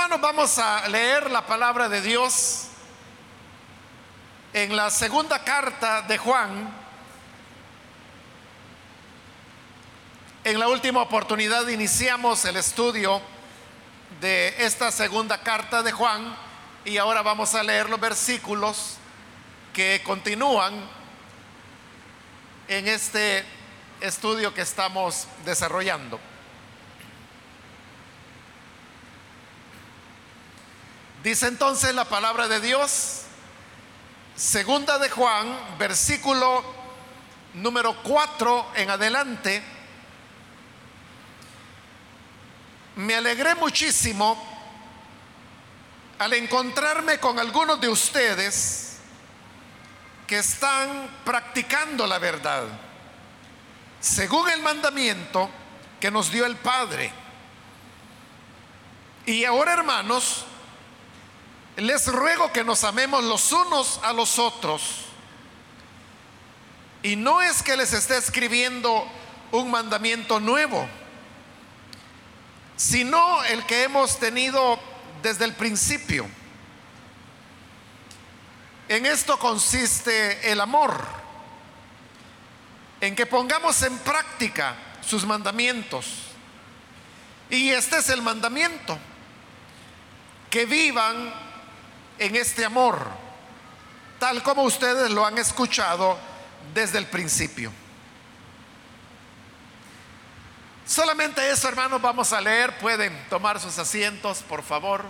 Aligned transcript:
Hermanos, 0.00 0.20
vamos 0.20 0.58
a 0.60 0.86
leer 0.86 1.28
la 1.28 1.44
palabra 1.44 1.88
de 1.88 2.00
Dios 2.00 2.68
en 4.52 4.76
la 4.76 4.90
segunda 4.90 5.42
carta 5.42 6.02
de 6.02 6.16
Juan. 6.16 6.72
En 10.44 10.60
la 10.60 10.68
última 10.68 11.02
oportunidad 11.02 11.66
iniciamos 11.66 12.44
el 12.44 12.58
estudio 12.58 13.20
de 14.20 14.54
esta 14.58 14.92
segunda 14.92 15.42
carta 15.42 15.82
de 15.82 15.90
Juan 15.90 16.32
y 16.84 16.96
ahora 16.98 17.22
vamos 17.22 17.56
a 17.56 17.64
leer 17.64 17.90
los 17.90 17.98
versículos 17.98 18.98
que 19.72 20.00
continúan 20.04 20.74
en 22.68 22.86
este 22.86 23.44
estudio 24.00 24.54
que 24.54 24.60
estamos 24.60 25.26
desarrollando. 25.44 26.20
Dice 31.22 31.48
entonces 31.48 31.92
la 31.94 32.04
palabra 32.04 32.46
de 32.46 32.60
Dios, 32.60 33.22
segunda 34.36 34.98
de 34.98 35.10
Juan, 35.10 35.76
versículo 35.76 36.62
número 37.54 37.96
4 38.04 38.66
en 38.76 38.90
adelante. 38.90 39.62
Me 42.94 43.16
alegré 43.16 43.56
muchísimo 43.56 44.40
al 46.20 46.34
encontrarme 46.34 47.18
con 47.18 47.40
algunos 47.40 47.80
de 47.80 47.88
ustedes 47.88 48.98
que 50.24 50.38
están 50.38 51.10
practicando 51.24 52.06
la 52.06 52.20
verdad, 52.20 52.64
según 54.00 54.48
el 54.50 54.62
mandamiento 54.62 55.50
que 55.98 56.12
nos 56.12 56.30
dio 56.30 56.46
el 56.46 56.56
Padre. 56.56 57.10
Y 59.26 59.44
ahora, 59.44 59.72
hermanos, 59.72 60.44
les 61.80 62.08
ruego 62.08 62.52
que 62.52 62.64
nos 62.64 62.82
amemos 62.82 63.22
los 63.22 63.52
unos 63.52 64.00
a 64.02 64.12
los 64.12 64.38
otros. 64.38 65.04
Y 67.02 67.14
no 67.14 67.40
es 67.40 67.62
que 67.62 67.76
les 67.76 67.92
esté 67.92 68.16
escribiendo 68.16 69.06
un 69.52 69.70
mandamiento 69.70 70.40
nuevo, 70.40 70.88
sino 72.76 73.44
el 73.44 73.64
que 73.66 73.84
hemos 73.84 74.18
tenido 74.18 74.78
desde 75.22 75.44
el 75.44 75.54
principio. 75.54 76.26
En 78.88 79.06
esto 79.06 79.38
consiste 79.38 80.50
el 80.50 80.60
amor, 80.60 81.04
en 83.00 83.14
que 83.14 83.26
pongamos 83.26 83.82
en 83.82 83.96
práctica 83.98 84.74
sus 85.00 85.24
mandamientos. 85.24 86.06
Y 87.50 87.70
este 87.70 87.98
es 87.98 88.08
el 88.08 88.20
mandamiento, 88.20 88.98
que 90.50 90.66
vivan 90.66 91.47
en 92.18 92.36
este 92.36 92.64
amor, 92.64 93.06
tal 94.18 94.42
como 94.42 94.62
ustedes 94.62 95.10
lo 95.10 95.24
han 95.24 95.38
escuchado 95.38 96.18
desde 96.74 96.98
el 96.98 97.06
principio. 97.06 97.72
Solamente 100.86 101.50
eso, 101.50 101.68
hermanos, 101.68 102.00
vamos 102.00 102.32
a 102.32 102.40
leer. 102.40 102.78
Pueden 102.78 103.12
tomar 103.28 103.60
sus 103.60 103.78
asientos, 103.78 104.42
por 104.42 104.62
favor. 104.62 105.04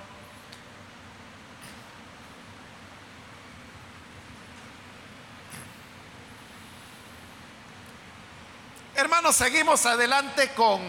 Hermanos, 8.97 9.37
seguimos 9.37 9.87
adelante 9.87 10.49
con 10.57 10.83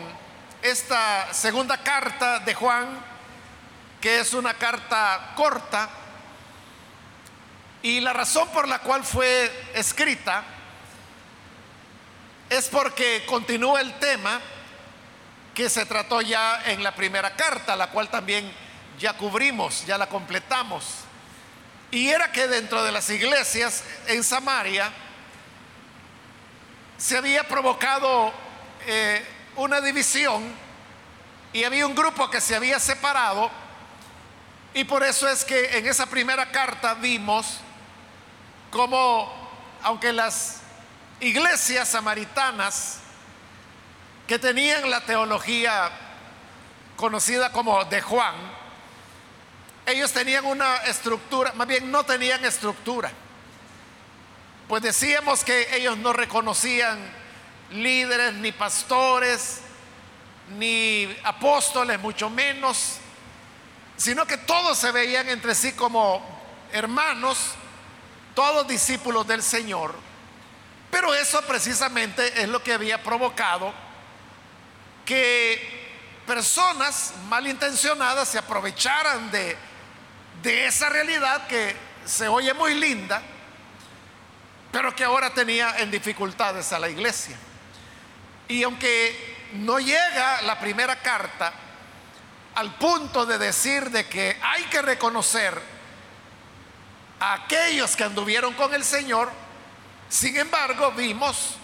esta 0.64 1.32
segunda 1.32 1.78
carta 1.78 2.40
de 2.40 2.56
Juan, 2.56 2.88
que 4.02 4.20
es 4.20 4.34
una 4.34 4.56
carta 4.56 5.34
corta, 5.36 5.88
y 7.82 8.00
la 8.02 8.14
razón 8.14 8.48
por 8.50 8.68
la 8.68 8.80
cual 8.80 9.04
fue 9.04 9.52
escrita 9.74 10.44
es 12.50 12.68
porque 12.68 13.24
continúa 13.26 13.80
el 13.80 13.94
tema 14.00 14.42
que 15.54 15.70
se 15.70 15.86
trató 15.86 16.22
ya 16.22 16.64
en 16.66 16.84
la 16.84 16.94
primera 16.94 17.36
carta, 17.36 17.76
la 17.76 17.90
cual 17.90 18.10
también 18.10 18.52
ya 19.00 19.14
cubrimos, 19.14 19.86
ya 19.86 19.98
la 19.98 20.08
completamos. 20.08 20.86
Y 21.92 22.10
era 22.10 22.32
que 22.32 22.48
dentro 22.48 22.84
de 22.84 22.92
las 22.92 23.10
iglesias 23.10 23.84
en 24.08 24.24
Samaria 24.24 24.92
se 26.98 27.18
había 27.18 27.48
provocado 27.48 28.34
eh, 28.86 29.26
una 29.56 29.80
división 29.82 30.44
y 31.54 31.64
había 31.64 31.88
un 31.88 31.96
grupo 31.96 32.30
que 32.30 32.42
se 32.42 32.56
había 32.56 32.80
separado 32.80 33.50
y 34.74 34.84
por 34.84 35.04
eso 35.04 35.28
es 35.28 35.44
que 35.44 35.78
en 35.78 35.88
esa 35.88 36.06
primera 36.06 36.52
carta 36.52 36.94
vimos 36.94 37.60
como 38.72 39.50
aunque 39.84 40.14
las 40.14 40.62
iglesias 41.20 41.90
samaritanas 41.90 43.00
que 44.28 44.40
tenían 44.40 44.90
la 44.90 45.02
teología 45.02 45.90
conocida 46.96 47.52
como 47.52 47.84
de 47.86 48.02
Juan, 48.02 48.36
ellos 49.86 50.12
tenían 50.12 50.46
una 50.46 50.78
estructura, 50.78 51.54
más 51.54 51.68
bien 51.68 51.92
no 51.92 52.04
tenían 52.04 52.44
estructura. 52.46 53.12
Pues 54.68 54.84
decíamos 54.84 55.44
que 55.44 55.76
ellos 55.76 55.98
no 55.98 56.14
reconocían 56.14 57.00
líderes, 57.72 58.36
ni 58.36 58.52
pastores, 58.52 59.62
ni 60.58 61.16
apóstoles, 61.24 62.00
mucho 62.00 62.30
menos, 62.30 62.98
sino 63.98 64.28
que 64.28 64.38
todos 64.38 64.78
se 64.78 64.92
veían 64.92 65.28
entre 65.30 65.56
sí 65.56 65.74
como 65.74 66.24
hermanos 66.72 67.56
todos 68.40 68.66
discípulos 68.66 69.28
del 69.28 69.44
Señor. 69.44 69.94
Pero 70.90 71.14
eso 71.14 71.42
precisamente 71.42 72.42
es 72.42 72.48
lo 72.48 72.64
que 72.64 72.72
había 72.72 73.04
provocado 73.04 73.74
que 75.06 75.90
personas 76.26 77.16
malintencionadas 77.28 78.30
se 78.30 78.38
aprovecharan 78.38 79.30
de, 79.30 79.58
de 80.42 80.68
esa 80.68 80.88
realidad 80.88 81.48
que 81.48 81.76
se 82.06 82.30
oye 82.30 82.54
muy 82.54 82.76
linda, 82.76 83.22
pero 84.72 84.96
que 84.96 85.04
ahora 85.04 85.34
tenía 85.34 85.78
en 85.80 85.92
dificultades 85.92 86.72
a 86.72 86.80
la 86.80 86.88
iglesia. 86.88 87.36
Y 88.48 88.64
aunque 88.64 89.50
no 89.56 89.80
llega 89.80 90.44
la 90.44 90.58
primera 90.62 90.96
carta 91.02 91.52
al 92.56 92.74
punto 92.76 93.26
de 93.26 93.38
decir 93.38 93.90
de 93.90 94.08
que 94.08 94.38
hay 94.42 94.64
que 94.68 94.82
reconocer 94.82 95.79
aquellos 97.20 97.96
que 97.96 98.04
anduvieron 98.04 98.54
con 98.54 98.74
el 98.74 98.84
Señor, 98.84 99.30
sin 100.10 100.38
embargo, 100.38 100.92
vimos 100.92 101.56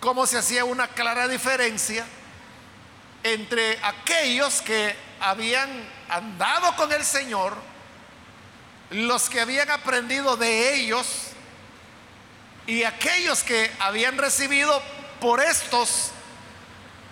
cómo 0.00 0.26
se 0.26 0.38
hacía 0.38 0.64
una 0.64 0.88
clara 0.88 1.28
diferencia 1.28 2.06
entre 3.22 3.78
aquellos 3.82 4.62
que 4.62 4.96
habían 5.20 5.68
andado 6.08 6.74
con 6.76 6.90
el 6.92 7.04
Señor, 7.04 7.54
los 8.90 9.28
que 9.28 9.40
habían 9.40 9.70
aprendido 9.70 10.36
de 10.36 10.74
ellos 10.74 11.32
y 12.66 12.84
aquellos 12.84 13.42
que 13.42 13.70
habían 13.78 14.16
recibido 14.18 14.82
por 15.20 15.40
estos 15.40 16.12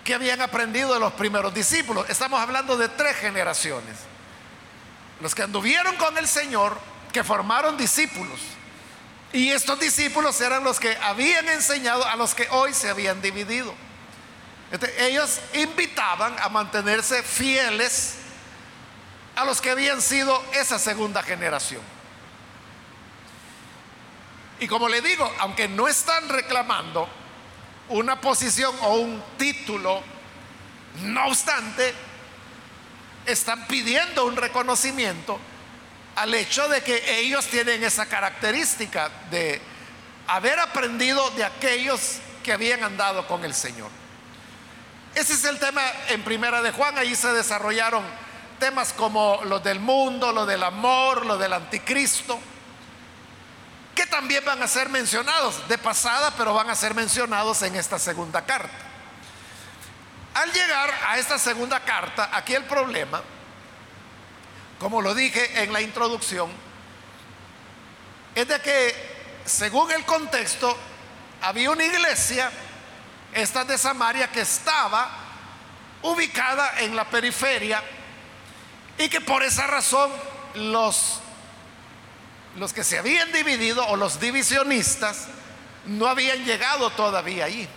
que 0.04 0.14
habían 0.14 0.40
aprendido 0.40 0.94
de 0.94 1.00
los 1.00 1.12
primeros 1.12 1.52
discípulos. 1.52 2.08
Estamos 2.08 2.40
hablando 2.40 2.78
de 2.78 2.88
tres 2.88 3.16
generaciones. 3.16 3.96
Los 5.20 5.34
que 5.34 5.42
anduvieron 5.42 5.96
con 5.96 6.16
el 6.16 6.26
Señor, 6.26 6.78
que 7.12 7.24
formaron 7.24 7.76
discípulos. 7.76 8.40
Y 9.32 9.50
estos 9.50 9.78
discípulos 9.78 10.40
eran 10.40 10.64
los 10.64 10.80
que 10.80 10.96
habían 10.96 11.48
enseñado 11.48 12.06
a 12.06 12.16
los 12.16 12.34
que 12.34 12.48
hoy 12.50 12.72
se 12.72 12.88
habían 12.88 13.20
dividido. 13.20 13.74
ellos 14.98 15.40
invitaban 15.54 16.36
a 16.40 16.48
mantenerse 16.48 17.22
fieles 17.22 18.16
a 19.36 19.44
los 19.44 19.60
que 19.60 19.70
habían 19.70 20.02
sido 20.02 20.42
esa 20.52 20.78
segunda 20.78 21.22
generación. 21.22 21.82
Y 24.60 24.66
como 24.66 24.88
le 24.88 25.00
digo, 25.00 25.30
aunque 25.38 25.68
no 25.68 25.86
están 25.86 26.28
reclamando 26.28 27.08
una 27.90 28.20
posición 28.20 28.74
o 28.82 28.96
un 28.96 29.22
título, 29.36 30.02
no 31.02 31.28
obstante, 31.28 31.94
están 33.26 33.66
pidiendo 33.68 34.24
un 34.24 34.36
reconocimiento 34.36 35.38
al 36.18 36.34
hecho 36.34 36.66
de 36.68 36.82
que 36.82 37.20
ellos 37.20 37.46
tienen 37.46 37.84
esa 37.84 38.06
característica 38.06 39.08
de 39.30 39.62
haber 40.26 40.58
aprendido 40.58 41.30
de 41.30 41.44
aquellos 41.44 42.16
que 42.42 42.52
habían 42.52 42.82
andado 42.82 43.26
con 43.28 43.44
el 43.44 43.54
Señor. 43.54 43.88
Ese 45.14 45.34
es 45.34 45.44
el 45.44 45.60
tema 45.60 45.80
en 46.08 46.24
primera 46.24 46.60
de 46.60 46.72
Juan, 46.72 46.98
ahí 46.98 47.14
se 47.14 47.28
desarrollaron 47.28 48.04
temas 48.58 48.92
como 48.92 49.40
lo 49.44 49.60
del 49.60 49.78
mundo, 49.78 50.32
lo 50.32 50.44
del 50.44 50.64
amor, 50.64 51.24
lo 51.24 51.38
del 51.38 51.52
anticristo, 51.52 52.40
que 53.94 54.04
también 54.06 54.44
van 54.44 54.60
a 54.60 54.66
ser 54.66 54.88
mencionados 54.88 55.68
de 55.68 55.78
pasada, 55.78 56.32
pero 56.36 56.52
van 56.52 56.68
a 56.68 56.74
ser 56.74 56.94
mencionados 56.94 57.62
en 57.62 57.76
esta 57.76 57.98
segunda 57.98 58.44
carta. 58.44 58.76
Al 60.34 60.52
llegar 60.52 60.90
a 61.06 61.16
esta 61.18 61.38
segunda 61.38 61.78
carta, 61.80 62.30
aquí 62.32 62.54
el 62.54 62.64
problema 62.64 63.22
como 64.78 65.02
lo 65.02 65.14
dije 65.14 65.62
en 65.62 65.72
la 65.72 65.80
introducción, 65.80 66.50
es 68.34 68.46
de 68.46 68.60
que 68.60 68.94
según 69.44 69.90
el 69.90 70.04
contexto 70.04 70.76
había 71.42 71.70
una 71.70 71.84
iglesia, 71.84 72.50
esta 73.32 73.64
de 73.64 73.76
Samaria, 73.76 74.30
que 74.30 74.42
estaba 74.42 75.10
ubicada 76.02 76.80
en 76.80 76.94
la 76.94 77.08
periferia 77.08 77.82
y 78.96 79.08
que 79.08 79.20
por 79.20 79.42
esa 79.42 79.66
razón 79.66 80.10
los, 80.54 81.20
los 82.56 82.72
que 82.72 82.84
se 82.84 82.98
habían 82.98 83.32
dividido 83.32 83.86
o 83.86 83.96
los 83.96 84.20
divisionistas 84.20 85.26
no 85.86 86.06
habían 86.06 86.44
llegado 86.44 86.90
todavía 86.90 87.46
allí. 87.46 87.68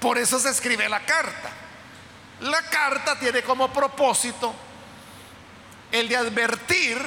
Por 0.00 0.18
eso 0.18 0.38
se 0.38 0.50
escribe 0.50 0.88
la 0.88 1.00
carta. 1.00 1.50
La 2.40 2.62
carta 2.62 3.18
tiene 3.18 3.42
como 3.42 3.72
propósito 3.72 4.54
el 5.94 6.08
de 6.08 6.16
advertir 6.16 6.98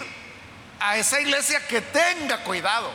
a 0.79 0.95
esa 0.97 1.19
iglesia 1.19 1.67
que 1.67 1.81
tenga 1.81 2.45
cuidado. 2.45 2.89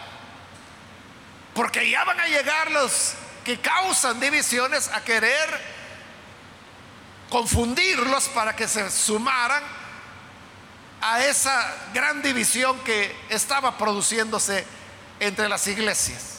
Porque 1.53 1.89
ya 1.91 2.03
van 2.05 2.19
a 2.19 2.27
llegar 2.27 2.71
los 2.71 3.12
que 3.44 3.61
causan 3.61 4.19
divisiones 4.19 4.89
a 4.89 5.05
querer 5.05 5.61
confundirlos 7.29 8.29
para 8.31 8.56
que 8.56 8.67
se 8.69 8.91
sumaran 8.91 9.62
a 11.03 11.23
esa 11.25 11.77
gran 11.93 12.23
división 12.23 12.79
que 12.85 13.15
estaba 13.29 13.77
produciéndose 13.77 14.65
entre 15.21 15.47
las 15.47 15.67
iglesias. 15.67 16.39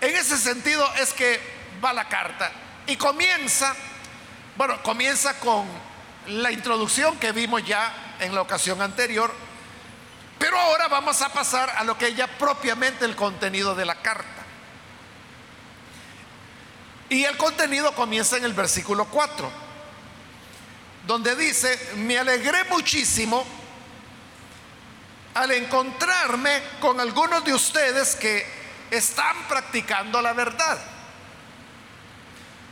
En 0.00 0.16
ese 0.16 0.38
sentido 0.38 0.90
es 0.94 1.12
que 1.12 1.38
va 1.84 1.92
la 1.92 2.08
carta 2.08 2.50
y 2.86 2.96
comienza, 2.96 3.76
bueno, 4.56 4.82
comienza 4.82 5.38
con 5.38 5.91
la 6.28 6.52
introducción 6.52 7.18
que 7.18 7.32
vimos 7.32 7.64
ya 7.64 8.16
en 8.20 8.34
la 8.34 8.42
ocasión 8.42 8.80
anterior, 8.80 9.32
pero 10.38 10.58
ahora 10.58 10.88
vamos 10.88 11.20
a 11.22 11.28
pasar 11.28 11.70
a 11.70 11.84
lo 11.84 11.96
que 11.96 12.08
es 12.08 12.16
ya 12.16 12.26
propiamente 12.26 13.04
el 13.04 13.16
contenido 13.16 13.74
de 13.74 13.84
la 13.84 13.96
carta. 13.96 14.42
Y 17.08 17.24
el 17.24 17.36
contenido 17.36 17.94
comienza 17.94 18.36
en 18.36 18.44
el 18.44 18.52
versículo 18.52 19.04
4, 19.06 19.50
donde 21.06 21.36
dice, 21.36 21.94
me 21.96 22.18
alegré 22.18 22.64
muchísimo 22.64 23.44
al 25.34 25.50
encontrarme 25.50 26.62
con 26.80 27.00
algunos 27.00 27.44
de 27.44 27.54
ustedes 27.54 28.16
que 28.16 28.46
están 28.90 29.46
practicando 29.48 30.20
la 30.22 30.32
verdad. 30.32 30.78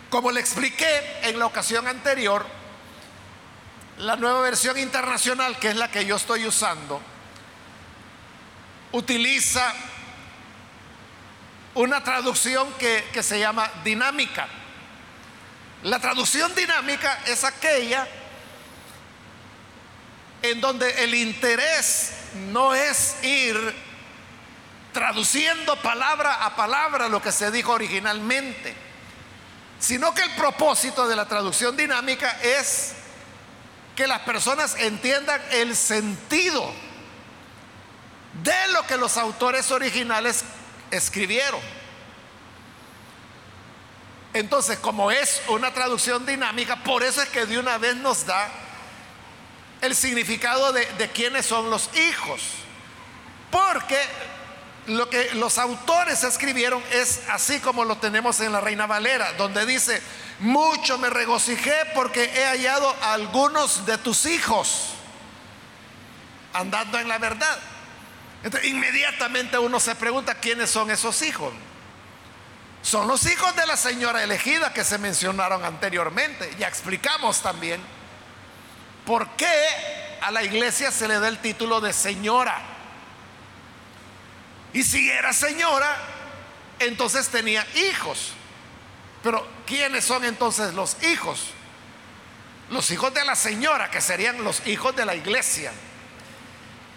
Como 0.08 0.30
le 0.30 0.40
expliqué 0.40 1.20
en 1.22 1.38
la 1.38 1.46
ocasión 1.46 1.86
anterior, 1.86 2.59
la 4.00 4.16
nueva 4.16 4.40
versión 4.40 4.78
internacional, 4.78 5.58
que 5.58 5.68
es 5.68 5.76
la 5.76 5.90
que 5.90 6.06
yo 6.06 6.16
estoy 6.16 6.46
usando, 6.46 7.00
utiliza 8.92 9.72
una 11.74 12.02
traducción 12.02 12.72
que, 12.74 13.22
se 13.22 13.38
llama 13.38 13.70
dinámica. 13.84 14.48
La 15.82 15.98
traducción 15.98 16.54
dinámica 16.54 17.20
es 17.26 17.44
aquella 17.44 18.08
en 20.42 20.60
donde 20.60 21.04
el 21.04 21.14
interés 21.14 22.12
no 22.50 22.74
es 22.74 23.22
ir 23.22 23.74
traduciendo 24.92 25.76
palabra 25.76 26.44
a 26.46 26.56
palabra 26.56 27.08
lo 27.08 27.20
que 27.20 27.32
se 27.32 27.50
dijo 27.50 27.72
originalmente, 27.72 28.74
sino 29.78 30.14
que 30.14 30.22
el 30.22 30.30
propósito 30.32 31.06
de 31.06 31.16
la 31.16 31.26
traducción 31.26 31.76
dinámica 31.76 32.38
es 32.42 32.94
que 33.96 34.06
las 34.06 34.20
personas 34.20 34.76
entiendan 34.76 35.40
el 35.52 35.76
sentido 35.76 36.70
de 38.42 38.68
lo 38.72 38.86
que 38.86 38.96
los 38.96 39.16
autores 39.16 39.70
originales 39.70 40.44
escribieron. 40.90 41.60
Entonces, 44.32 44.78
como 44.78 45.10
es 45.10 45.42
una 45.48 45.72
traducción 45.74 46.24
dinámica, 46.24 46.76
por 46.84 47.02
eso 47.02 47.20
es 47.20 47.28
que 47.28 47.46
de 47.46 47.58
una 47.58 47.78
vez 47.78 47.96
nos 47.96 48.26
da 48.26 48.48
el 49.80 49.96
significado 49.96 50.72
de, 50.72 50.86
de 50.92 51.10
quiénes 51.10 51.46
son 51.46 51.68
los 51.68 51.90
hijos. 51.96 52.42
Porque 53.50 53.98
lo 54.86 55.10
que 55.10 55.34
los 55.34 55.58
autores 55.58 56.22
escribieron 56.22 56.82
es 56.92 57.22
así 57.28 57.58
como 57.60 57.84
lo 57.84 57.96
tenemos 57.96 58.40
en 58.40 58.52
la 58.52 58.60
Reina 58.60 58.86
Valera, 58.86 59.32
donde 59.34 59.66
dice, 59.66 60.00
mucho 60.40 60.98
me 60.98 61.10
regocijé 61.10 61.74
porque 61.94 62.24
he 62.24 62.44
hallado 62.46 62.94
a 63.02 63.14
algunos 63.14 63.86
de 63.86 63.98
tus 63.98 64.26
hijos 64.26 64.94
andando 66.52 66.98
en 66.98 67.08
la 67.08 67.18
verdad. 67.18 67.58
Entonces, 68.42 68.70
inmediatamente 68.70 69.58
uno 69.58 69.78
se 69.78 69.94
pregunta 69.94 70.34
quiénes 70.34 70.70
son 70.70 70.90
esos 70.90 71.22
hijos. 71.22 71.52
Son 72.82 73.06
los 73.06 73.30
hijos 73.30 73.54
de 73.56 73.66
la 73.66 73.76
señora 73.76 74.22
elegida 74.22 74.72
que 74.72 74.84
se 74.84 74.96
mencionaron 74.96 75.64
anteriormente. 75.64 76.50
Ya 76.58 76.66
explicamos 76.66 77.42
también 77.42 77.80
por 79.04 79.28
qué 79.36 79.52
a 80.22 80.30
la 80.30 80.42
iglesia 80.42 80.90
se 80.90 81.06
le 81.06 81.18
da 81.20 81.28
el 81.28 81.38
título 81.38 81.80
de 81.80 81.92
señora. 81.92 82.58
Y 84.72 84.82
si 84.82 85.10
era 85.10 85.32
señora, 85.34 85.96
entonces 86.78 87.28
tenía 87.28 87.66
hijos. 87.74 88.32
Pero 89.22 89.46
¿quiénes 89.66 90.04
son 90.04 90.24
entonces 90.24 90.74
los 90.74 91.02
hijos? 91.02 91.48
Los 92.70 92.90
hijos 92.90 93.12
de 93.12 93.24
la 93.24 93.34
señora, 93.34 93.90
que 93.90 94.00
serían 94.00 94.42
los 94.44 94.66
hijos 94.66 94.94
de 94.94 95.04
la 95.04 95.14
iglesia. 95.14 95.72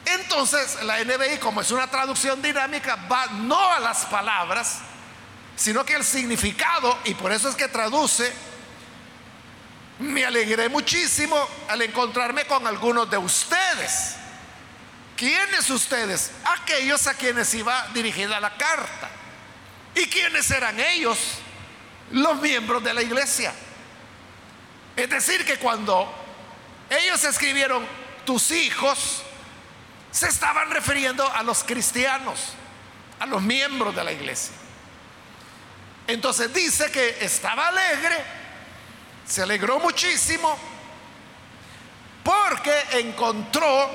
Entonces 0.05 0.83
la 0.83 1.03
NBI, 1.03 1.37
como 1.39 1.61
es 1.61 1.71
una 1.71 1.89
traducción 1.89 2.41
dinámica, 2.41 2.95
va 3.11 3.25
no 3.27 3.71
a 3.71 3.79
las 3.79 4.05
palabras, 4.05 4.79
sino 5.55 5.85
que 5.85 5.95
el 5.95 6.03
significado, 6.03 6.97
y 7.05 7.13
por 7.13 7.31
eso 7.31 7.49
es 7.49 7.55
que 7.55 7.67
traduce, 7.67 8.31
me 9.99 10.25
alegré 10.25 10.69
muchísimo 10.69 11.37
al 11.69 11.81
encontrarme 11.81 12.45
con 12.45 12.65
algunos 12.67 13.09
de 13.09 13.17
ustedes 13.17 14.17
¿Quiénes 15.15 15.69
ustedes? 15.69 16.31
Aquellos 16.43 17.07
a 17.07 17.13
quienes 17.13 17.53
iba 17.53 17.87
dirigida 17.93 18.39
la 18.39 18.57
carta. 18.57 19.09
¿Y 19.95 20.07
quiénes 20.07 20.49
eran 20.51 20.79
ellos? 20.79 21.17
Los 22.13 22.41
miembros 22.41 22.83
de 22.83 22.93
la 22.93 23.01
iglesia. 23.01 23.53
Es 24.95 25.09
decir, 25.09 25.45
que 25.45 25.57
cuando 25.57 26.11
ellos 26.89 27.23
escribieron 27.23 27.85
tus 28.25 28.51
hijos, 28.51 29.23
se 30.11 30.27
estaban 30.27 30.69
refiriendo 30.69 31.27
a 31.27 31.41
los 31.41 31.63
cristianos, 31.63 32.53
a 33.19 33.25
los 33.25 33.41
miembros 33.41 33.95
de 33.95 34.03
la 34.03 34.11
iglesia. 34.11 34.53
Entonces 36.05 36.53
dice 36.53 36.91
que 36.91 37.17
estaba 37.21 37.69
alegre, 37.69 38.23
se 39.25 39.41
alegró 39.41 39.79
muchísimo, 39.79 40.55
porque 42.23 42.73
encontró 42.91 43.89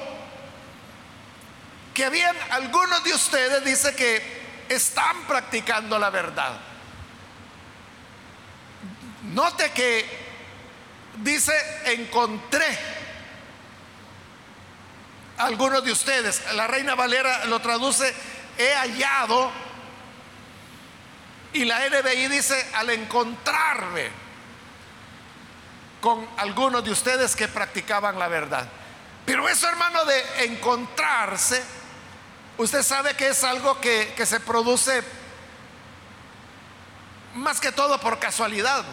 que 1.95 2.05
habían 2.05 2.37
algunos 2.51 3.05
de 3.05 3.15
ustedes, 3.15 3.65
dice 3.65 3.95
que 3.95 4.67
están 4.69 5.25
practicando 5.27 5.99
la 5.99 6.11
verdad. 6.11 6.68
Note 9.23 9.71
que 9.73 10.05
dice, 11.17 11.53
encontré 11.87 12.79
algunos 15.39 15.85
de 15.85 15.93
ustedes. 15.93 16.43
La 16.55 16.67
reina 16.67 16.95
Valera 16.95 17.45
lo 17.47 17.61
traduce, 17.61 18.15
he 18.57 18.75
hallado. 18.75 19.51
Y 21.53 21.65
la 21.65 21.81
NBI 21.89 22.29
dice, 22.29 22.71
al 22.75 22.91
encontrarme 22.91 24.11
con 26.01 26.29
algunos 26.37 26.85
de 26.85 26.91
ustedes 26.91 27.35
que 27.35 27.49
practicaban 27.49 28.19
la 28.19 28.29
verdad. 28.29 28.69
Pero 29.25 29.49
eso, 29.49 29.69
hermano, 29.69 30.05
de 30.05 30.45
encontrarse, 30.45 31.63
Usted 32.59 32.83
sabe 32.83 33.15
que 33.15 33.29
es 33.29 33.45
algo 33.45 33.81
que, 33.81 34.13
se 34.27 34.41
produce 34.41 35.05
más 37.37 37.61
que 37.61 37.71
todo 37.71 38.01
por 38.01 38.19
casualidad. 38.19 38.85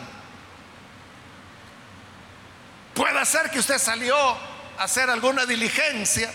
Puede 2.95 3.25
ser 3.25 3.51
que 3.51 3.59
usted 3.59 3.77
salió 3.77 4.17
a 4.17 4.83
hacer 4.83 5.09
alguna 5.09 5.45
diligencia 5.45 6.31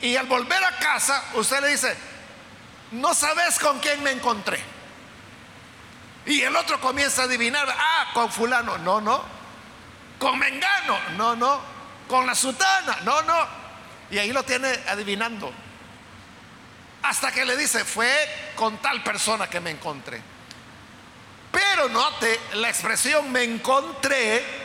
y 0.00 0.16
al 0.16 0.26
volver 0.26 0.62
a 0.62 0.78
casa 0.78 1.22
usted 1.34 1.60
le 1.60 1.68
dice, 1.68 1.96
no 2.92 3.12
sabes 3.12 3.58
con 3.58 3.80
quién 3.80 4.00
me 4.02 4.12
encontré. 4.12 4.60
Y 6.26 6.42
el 6.42 6.54
otro 6.54 6.80
comienza 6.80 7.22
a 7.22 7.24
adivinar, 7.24 7.66
ah, 7.68 8.06
con 8.14 8.30
fulano, 8.30 8.78
no, 8.78 9.00
no. 9.00 9.22
Con 10.18 10.38
Mengano, 10.38 10.96
no, 11.16 11.34
no. 11.34 11.60
Con 12.06 12.24
la 12.24 12.36
sutana, 12.36 12.98
no, 13.02 13.22
no. 13.22 13.46
Y 14.12 14.18
ahí 14.18 14.32
lo 14.32 14.44
tiene 14.44 14.68
adivinando. 14.88 15.52
Hasta 17.02 17.32
que 17.32 17.44
le 17.44 17.56
dice, 17.56 17.84
fue 17.84 18.12
con 18.54 18.78
tal 18.78 19.02
persona 19.02 19.50
que 19.50 19.58
me 19.58 19.70
encontré. 19.70 20.22
Pero 21.50 21.88
note 21.88 22.38
la 22.54 22.68
expresión 22.68 23.32
me 23.32 23.42
encontré 23.42 24.59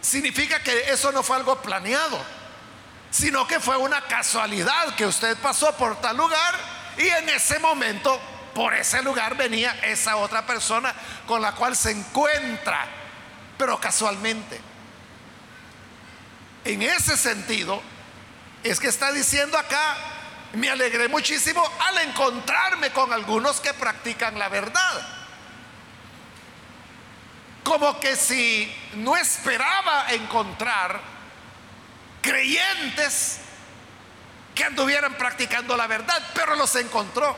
significa 0.00 0.62
que 0.62 0.90
eso 0.90 1.12
no 1.12 1.22
fue 1.22 1.36
algo 1.36 1.60
planeado, 1.60 2.18
sino 3.10 3.46
que 3.46 3.60
fue 3.60 3.76
una 3.76 4.02
casualidad 4.02 4.94
que 4.94 5.06
usted 5.06 5.36
pasó 5.38 5.74
por 5.76 6.00
tal 6.00 6.16
lugar 6.16 6.54
y 6.96 7.08
en 7.08 7.28
ese 7.28 7.58
momento 7.58 8.20
por 8.54 8.74
ese 8.74 9.02
lugar 9.02 9.36
venía 9.36 9.78
esa 9.82 10.16
otra 10.16 10.44
persona 10.46 10.94
con 11.26 11.40
la 11.40 11.52
cual 11.54 11.76
se 11.76 11.92
encuentra, 11.92 12.86
pero 13.56 13.78
casualmente. 13.80 14.60
En 16.64 16.82
ese 16.82 17.16
sentido, 17.16 17.80
es 18.62 18.80
que 18.80 18.88
está 18.88 19.12
diciendo 19.12 19.56
acá, 19.56 19.96
me 20.54 20.68
alegré 20.68 21.08
muchísimo 21.08 21.62
al 21.86 21.98
encontrarme 21.98 22.90
con 22.90 23.12
algunos 23.12 23.60
que 23.60 23.72
practican 23.74 24.38
la 24.38 24.48
verdad. 24.48 25.17
Como 27.68 28.00
que 28.00 28.16
si 28.16 28.74
no 28.94 29.14
esperaba 29.14 30.10
encontrar 30.14 31.02
creyentes 32.22 33.40
que 34.54 34.64
anduvieran 34.64 35.12
practicando 35.18 35.76
la 35.76 35.86
verdad, 35.86 36.30
pero 36.32 36.56
los 36.56 36.74
encontró. 36.76 37.36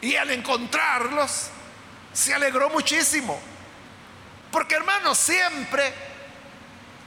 Y 0.00 0.16
al 0.16 0.30
encontrarlos, 0.30 1.50
se 2.14 2.32
alegró 2.32 2.70
muchísimo. 2.70 3.38
Porque 4.50 4.76
hermanos, 4.76 5.18
siempre 5.18 5.92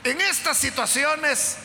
en 0.03 0.21
estas 0.21 0.55
situaciones, 0.55 1.57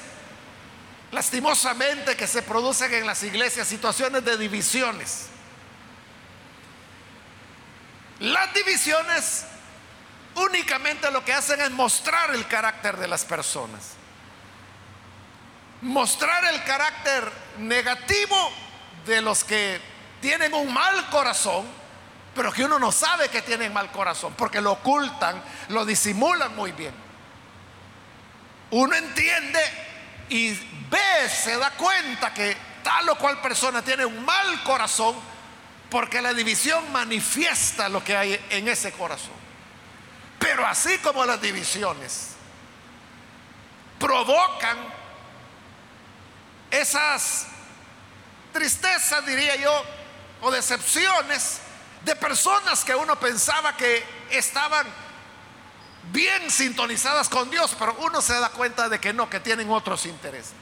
lastimosamente 1.11 2.17
que 2.17 2.27
se 2.27 2.41
producen 2.41 2.95
en 2.95 3.07
las 3.07 3.23
iglesias, 3.23 3.69
situaciones 3.69 4.25
de 4.25 4.39
divisiones. 4.39 5.27
Las 8.19 8.55
divisiones 8.55 9.45
únicamente 10.35 11.11
lo 11.11 11.25
que 11.25 11.33
hacen 11.33 11.61
es 11.61 11.71
mostrar 11.71 12.35
el 12.35 12.47
carácter 12.47 12.97
de 12.97 13.09
las 13.09 13.25
personas. 13.25 13.93
Mostrar 15.83 16.45
el 16.47 16.63
carácter 16.65 17.31
negativo 17.59 18.53
de 19.05 19.21
los 19.21 19.45
que 19.45 19.81
tienen 20.21 20.55
un 20.55 20.73
mal 20.73 21.11
corazón, 21.11 21.67
pero 22.35 22.53
que 22.53 22.65
uno 22.65 22.79
no 22.79 22.93
sabe 22.93 23.29
que 23.29 23.43
tienen 23.43 23.73
mal 23.73 23.91
corazón, 23.91 24.35
porque 24.37 24.61
lo 24.61 24.73
ocultan, 24.73 25.43
lo 25.69 25.85
disimulan 25.85 26.55
muy 26.55 26.73
bien. 26.73 26.95
Uno 28.71 28.95
entiende 28.95 29.61
y 30.31 30.51
ve, 30.89 31.29
se 31.29 31.59
da 31.59 31.73
cuenta 31.73 32.33
que 32.33 32.57
tal 32.83 33.09
o 33.11 33.17
cual 33.17 33.41
persona 33.41 33.83
tiene 33.83 34.07
un 34.07 34.25
mal 34.25 34.63
corazón, 34.63 35.15
porque 35.91 36.23
la 36.23 36.33
división 36.33 36.91
manifiesta 36.91 37.89
lo 37.89 38.03
que 38.03 38.17
hay 38.17 38.47
en 38.51 38.69
ese 38.69 38.93
corazón. 38.93 39.42
Pero 40.43 40.67
así 40.67 40.99
como 40.99 41.25
las 41.25 41.41
divisiones 41.41 42.31
provocan 43.99 44.77
esas 46.69 47.47
tristezas, 48.53 49.25
diría 49.25 49.55
yo, 49.55 49.85
o 50.41 50.51
decepciones 50.51 51.61
de 52.05 52.17
personas 52.17 52.83
que 52.83 52.93
uno 52.93 53.19
pensaba 53.21 53.77
que 53.77 54.05
estaban 54.31 54.85
bien 56.11 56.51
sintonizadas 56.51 57.29
con 57.29 57.49
Dios, 57.49 57.77
pero 57.79 57.95
uno 58.01 58.21
se 58.21 58.35
da 58.35 58.49
cuenta 58.49 58.89
de 58.89 58.99
que 58.99 59.13
no, 59.13 59.31
que 59.31 59.39
tienen 59.39 59.71
otros 59.71 60.07
intereses. 60.07 60.55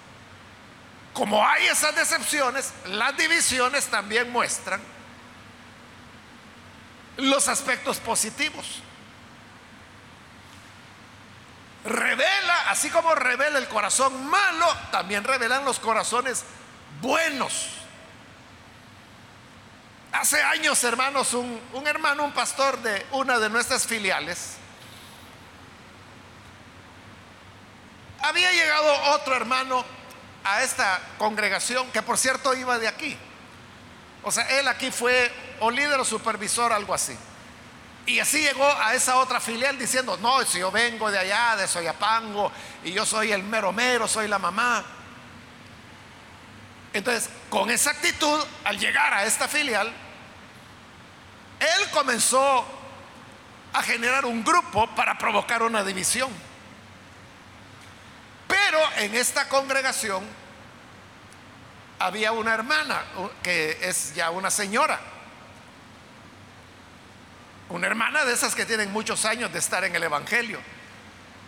Como 1.15 1.45
hay 1.45 1.69
esas 1.69 1.97
decepciones, 1.97 2.73
las 2.85 3.17
divisiones 3.17 3.87
también 3.87 4.31
muestran 4.31 4.83
los 7.17 7.49
aspectos 7.49 7.97
positivos. 7.97 8.83
Revela, 11.85 12.71
así 12.71 12.91
como 12.91 13.15
revela 13.15 13.59
el 13.59 13.69
corazón 13.69 14.27
malo, 14.27 14.67
también 14.91 15.25
revelan 15.25 15.65
los 15.65 15.79
corazones 15.79 16.45
buenos. 17.01 17.69
Hace 20.13 20.43
años, 20.43 20.83
hermanos, 20.85 21.33
un, 21.35 21.87
hermano, 21.87 22.25
un 22.25 22.33
pastor 22.33 22.79
de 22.83 23.07
una 23.13 23.39
de 23.39 23.49
nuestras 23.49 23.87
filiales, 23.87 24.57
había 28.23 28.53
llegado 28.53 28.93
otro 29.13 29.35
hermano 29.35 29.85
a 30.45 30.63
esta 30.63 31.01
congregación, 31.17 31.91
que 31.93 32.03
por 32.03 32.19
cierto 32.19 32.55
iba 32.55 32.79
de 32.79 32.89
aquí. 32.89 33.17
O 34.23 34.31
sea, 34.31 34.45
él 34.59 34.69
aquí 34.69 34.91
fue 34.91 35.33
o 35.61 35.71
líder 35.71 35.99
o 35.99 36.05
supervisor, 36.05 36.73
algo 36.73 36.93
así. 36.93 37.17
Y 38.11 38.19
así 38.19 38.40
llegó 38.43 38.67
a 38.67 38.93
esa 38.93 39.19
otra 39.19 39.38
filial 39.40 39.79
diciendo, 39.79 40.17
no, 40.17 40.45
si 40.45 40.59
yo 40.59 40.73
vengo 40.73 41.12
de 41.12 41.19
allá, 41.21 41.55
de 41.55 41.69
Soyapango, 41.69 42.50
y 42.83 42.90
yo 42.90 43.07
soy 43.07 43.31
el 43.31 43.45
mero 43.45 43.73
mero, 43.73 44.09
soy 44.09 44.26
la 44.26 44.40
mamá. 44.40 44.85
Entonces, 46.93 47.31
con 47.49 47.71
esa 47.71 47.90
actitud, 47.90 48.45
al 48.64 48.81
llegar 48.81 49.14
a 49.14 49.25
esta 49.26 49.47
filial, 49.47 49.87
él 51.61 51.90
comenzó 51.93 52.67
a 53.73 53.83
generar 53.85 54.25
un 54.25 54.43
grupo 54.43 54.93
para 54.97 55.17
provocar 55.17 55.62
una 55.62 55.85
división. 55.85 56.31
Pero 58.49 58.81
en 58.97 59.14
esta 59.14 59.49
congregación 59.49 60.26
había 62.00 62.33
una 62.33 62.55
hermana 62.55 63.05
que 63.40 63.79
es 63.83 64.17
ya 64.17 64.31
una 64.31 64.50
señora 64.50 64.99
una 67.71 67.87
hermana 67.87 68.25
de 68.25 68.33
esas 68.33 68.55
que 68.55 68.67
tienen 68.67 68.93
muchos 68.93 69.25
años 69.25 69.53
de 69.53 69.59
estar 69.59 69.85
en 69.85 69.95
el 69.95 70.03
Evangelio. 70.03 70.61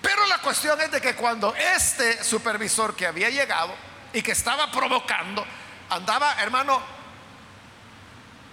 Pero 0.00 0.24
la 0.26 0.38
cuestión 0.38 0.80
es 0.80 0.90
de 0.90 1.00
que 1.00 1.14
cuando 1.14 1.54
este 1.54 2.22
supervisor 2.24 2.96
que 2.96 3.06
había 3.06 3.28
llegado 3.30 3.74
y 4.12 4.22
que 4.22 4.32
estaba 4.32 4.70
provocando, 4.70 5.44
andaba, 5.90 6.40
hermano, 6.40 6.80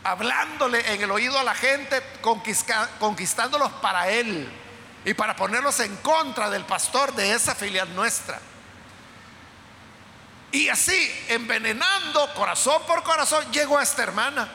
hablándole 0.03 0.93
en 0.93 1.01
el 1.01 1.11
oído 1.11 1.39
a 1.39 1.43
la 1.43 1.55
gente, 1.55 2.01
conquistándolos 2.21 3.71
para 3.81 4.09
él 4.09 4.49
y 5.05 5.13
para 5.13 5.35
ponerlos 5.35 5.79
en 5.79 5.95
contra 5.97 6.49
del 6.49 6.65
pastor 6.65 7.13
de 7.13 7.33
esa 7.33 7.55
filial 7.55 7.93
nuestra. 7.95 8.39
Y 10.51 10.69
así, 10.69 11.25
envenenando 11.27 12.33
corazón 12.33 12.81
por 12.87 13.03
corazón, 13.03 13.51
llegó 13.51 13.77
a 13.77 13.83
esta 13.83 14.01
hermana. 14.01 14.49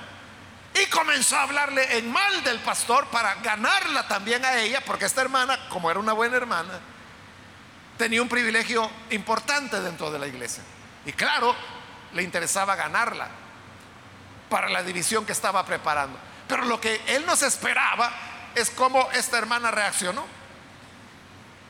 Y 0.74 0.86
comenzó 0.86 1.36
a 1.36 1.42
hablarle 1.42 1.98
en 1.98 2.10
mal 2.10 2.42
del 2.42 2.58
pastor 2.60 3.06
para 3.06 3.34
ganarla 3.36 4.08
también 4.08 4.44
a 4.44 4.58
ella, 4.58 4.80
porque 4.84 5.04
esta 5.04 5.20
hermana, 5.20 5.68
como 5.68 5.88
era 5.90 6.00
una 6.00 6.12
buena 6.12 6.36
hermana, 6.36 6.80
tenía 7.96 8.20
un 8.20 8.28
privilegio 8.28 8.90
importante 9.10 9.80
dentro 9.80 10.10
de 10.10 10.18
la 10.18 10.26
iglesia. 10.26 10.64
Y 11.06 11.12
claro, 11.12 11.54
le 12.12 12.22
interesaba 12.22 12.74
ganarla 12.74 13.28
para 14.48 14.68
la 14.68 14.82
división 14.82 15.24
que 15.24 15.32
estaba 15.32 15.64
preparando. 15.64 16.18
Pero 16.48 16.64
lo 16.64 16.80
que 16.80 17.00
él 17.06 17.24
nos 17.24 17.42
esperaba 17.42 18.12
es 18.54 18.70
cómo 18.70 19.08
esta 19.12 19.38
hermana 19.38 19.70
reaccionó. 19.70 20.24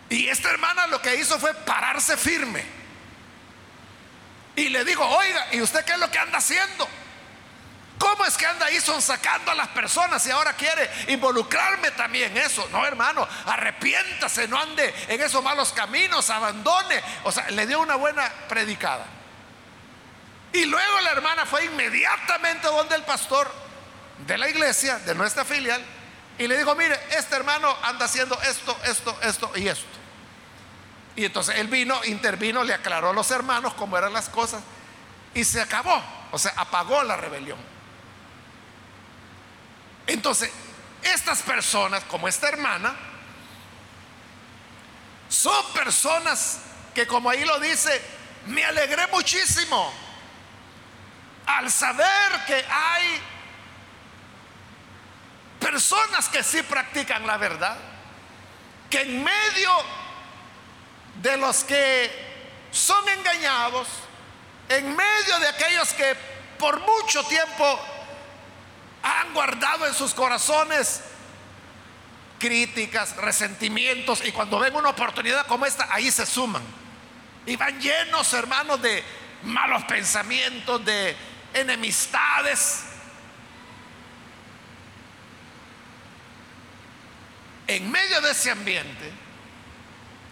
Y 0.09 0.29
esta 0.29 0.51
hermana 0.51 0.87
lo 0.87 1.01
que 1.03 1.17
hizo 1.17 1.39
fue 1.39 1.53
pararse 1.53 2.17
firme. 2.17 2.65
Y 4.57 4.69
le 4.69 4.85
digo, 4.85 5.05
oiga, 5.05 5.49
¿y 5.53 5.61
usted 5.61 5.85
qué 5.85 5.93
es 5.93 5.99
lo 5.99 6.11
que 6.11 6.19
anda 6.19 6.39
haciendo? 6.39 6.89
¿Cómo 7.99 8.25
es 8.25 8.37
que 8.37 8.47
anda 8.47 8.67
ahí 8.67 8.79
sacando 8.81 9.53
a 9.53 9.55
las 9.55 9.69
personas 9.69 10.27
y 10.27 10.31
ahora 10.31 10.55
quiere 10.55 10.91
involucrarme 11.09 11.93
también 11.93 12.37
en 12.37 12.45
eso? 12.45 12.67
No, 12.73 12.85
hermano, 12.85 13.27
arrepiéntase, 13.47 14.49
no 14.49 14.59
ande 14.59 14.93
en 15.09 15.21
esos 15.21 15.43
malos 15.43 15.73
caminos, 15.73 16.29
abandone. 16.31 17.01
O 17.23 17.33
sea, 17.33 17.49
le 17.51 17.67
dio 17.67 17.81
una 17.81 17.95
buena 17.95 18.31
predicada. 18.49 19.07
Y 20.53 20.65
luego 20.67 21.01
la 21.01 21.11
hermana 21.13 21.47
fue 21.47 21.65
inmediatamente 21.65 22.67
donde 22.67 22.95
el 22.97 23.03
pastor 23.03 23.51
de 24.27 24.39
la 24.39 24.49
iglesia, 24.49 24.99
de 25.01 25.15
nuestra 25.15 25.45
filial, 25.45 25.85
y 26.39 26.47
le 26.49 26.57
dijo, 26.57 26.75
mire, 26.75 26.99
este 27.11 27.37
hermano 27.37 27.77
anda 27.83 28.07
haciendo 28.07 28.41
esto, 28.43 28.77
esto, 28.85 29.17
esto 29.23 29.53
y 29.55 29.69
esto. 29.69 29.87
Y 31.17 31.25
entonces 31.25 31.57
él 31.59 31.69
vino, 31.69 32.05
intervino, 32.05 32.65
le 32.65 32.75
aclaró 32.75 33.11
a 33.11 33.13
los 33.13 33.31
hermanos 33.31 33.75
cómo 33.75 33.97
eran 33.97 34.13
las 34.13 34.29
cosas 34.29 34.63
y 35.33 35.45
se 35.45 35.61
acabó. 35.61 36.03
O 36.33 36.39
sea, 36.39 36.53
apagó 36.57 37.03
la 37.05 37.17
rebelión. 37.17 37.74
Entonces, 40.07 40.51
estas 41.03 41.43
personas, 41.43 42.05
como 42.05 42.29
esta 42.29 42.49
hermana, 42.49 42.95
son 45.29 45.73
personas 45.73 46.61
que, 46.95 47.07
como 47.07 47.31
ahí 47.31 47.45
lo 47.45 47.59
dice, 47.61 48.01
me 48.47 48.65
alegré 48.65 49.07
muchísimo 49.09 49.93
al 51.47 51.71
saber 51.71 52.45
que 52.47 52.65
hay 52.71 53.21
personas 55.59 56.29
que 56.29 56.43
sí 56.43 56.63
practican 56.63 57.27
la 57.27 57.37
verdad, 57.37 57.77
que 58.91 59.03
en 59.03 59.25
medio 59.25 59.71
de 61.23 61.37
los 61.37 61.65
que 61.65 62.11
son 62.71 63.09
engañados, 63.09 63.89
en 64.69 64.95
medio 64.95 65.39
de 65.41 65.49
aquellos 65.49 65.93
que 65.95 66.17
por 66.59 66.81
mucho 66.81 67.25
tiempo 67.25 67.81
han 69.05 69.35
guardado 69.35 69.87
en 69.87 69.93
sus 69.93 70.15
corazones 70.15 71.03
críticas, 72.39 73.17
resentimientos, 73.17 74.25
y 74.25 74.33
cuando 74.33 74.59
ven 74.59 74.75
una 74.75 74.89
oportunidad 74.89 75.47
como 75.47 75.67
esta, 75.67 75.87
ahí 75.93 76.11
se 76.11 76.25
suman. 76.25 76.63
Y 77.45 77.57
van 77.57 77.79
llenos, 77.79 78.33
hermanos, 78.33 78.81
de 78.81 79.05
malos 79.43 79.85
pensamientos, 79.85 80.83
de 80.87 81.15
enemistades. 81.53 82.85
En 87.67 87.91
medio 87.91 88.23
de 88.23 88.31
ese 88.31 88.51
ambiente, 88.51 89.13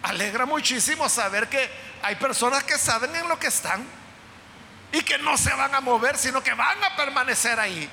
alegra 0.01 0.47
muchísimo 0.47 1.07
saber 1.09 1.47
que 1.47 1.69
hay 2.01 2.15
personas 2.15 2.63
que 2.63 2.79
saben 2.79 3.15
en 3.15 3.29
lo 3.29 3.37
que 3.37 3.47
están 3.47 3.85
y 4.91 5.01
que 5.03 5.19
no 5.19 5.37
se 5.37 5.53
van 5.53 5.75
a 5.75 5.81
mover, 5.81 6.17
sino 6.17 6.41
que 6.41 6.53
van 6.55 6.83
a 6.83 6.95
permanecer 6.95 7.59
ahí 7.59 7.89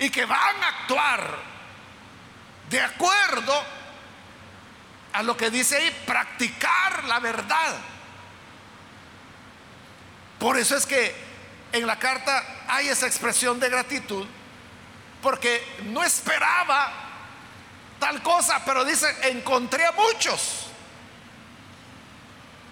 y 0.00 0.10
que 0.10 0.24
van 0.24 0.64
a 0.64 0.68
actuar 0.68 1.38
de 2.70 2.80
acuerdo 2.80 3.64
a 5.12 5.22
lo 5.22 5.36
que 5.36 5.50
dice 5.50 5.76
ahí, 5.76 6.02
practicar 6.06 7.04
la 7.04 7.20
verdad. 7.20 7.76
Por 10.38 10.56
eso 10.56 10.74
es 10.74 10.86
que 10.86 11.14
en 11.72 11.86
la 11.86 11.98
carta 11.98 12.64
hay 12.66 12.88
esa 12.88 13.06
expresión 13.06 13.60
de 13.60 13.68
gratitud, 13.68 14.26
porque 15.20 15.62
no 15.84 16.02
esperaba 16.02 16.92
tal 17.98 18.22
cosa, 18.22 18.64
pero 18.64 18.84
dice, 18.86 19.06
encontré 19.28 19.84
a 19.84 19.92
muchos. 19.92 20.68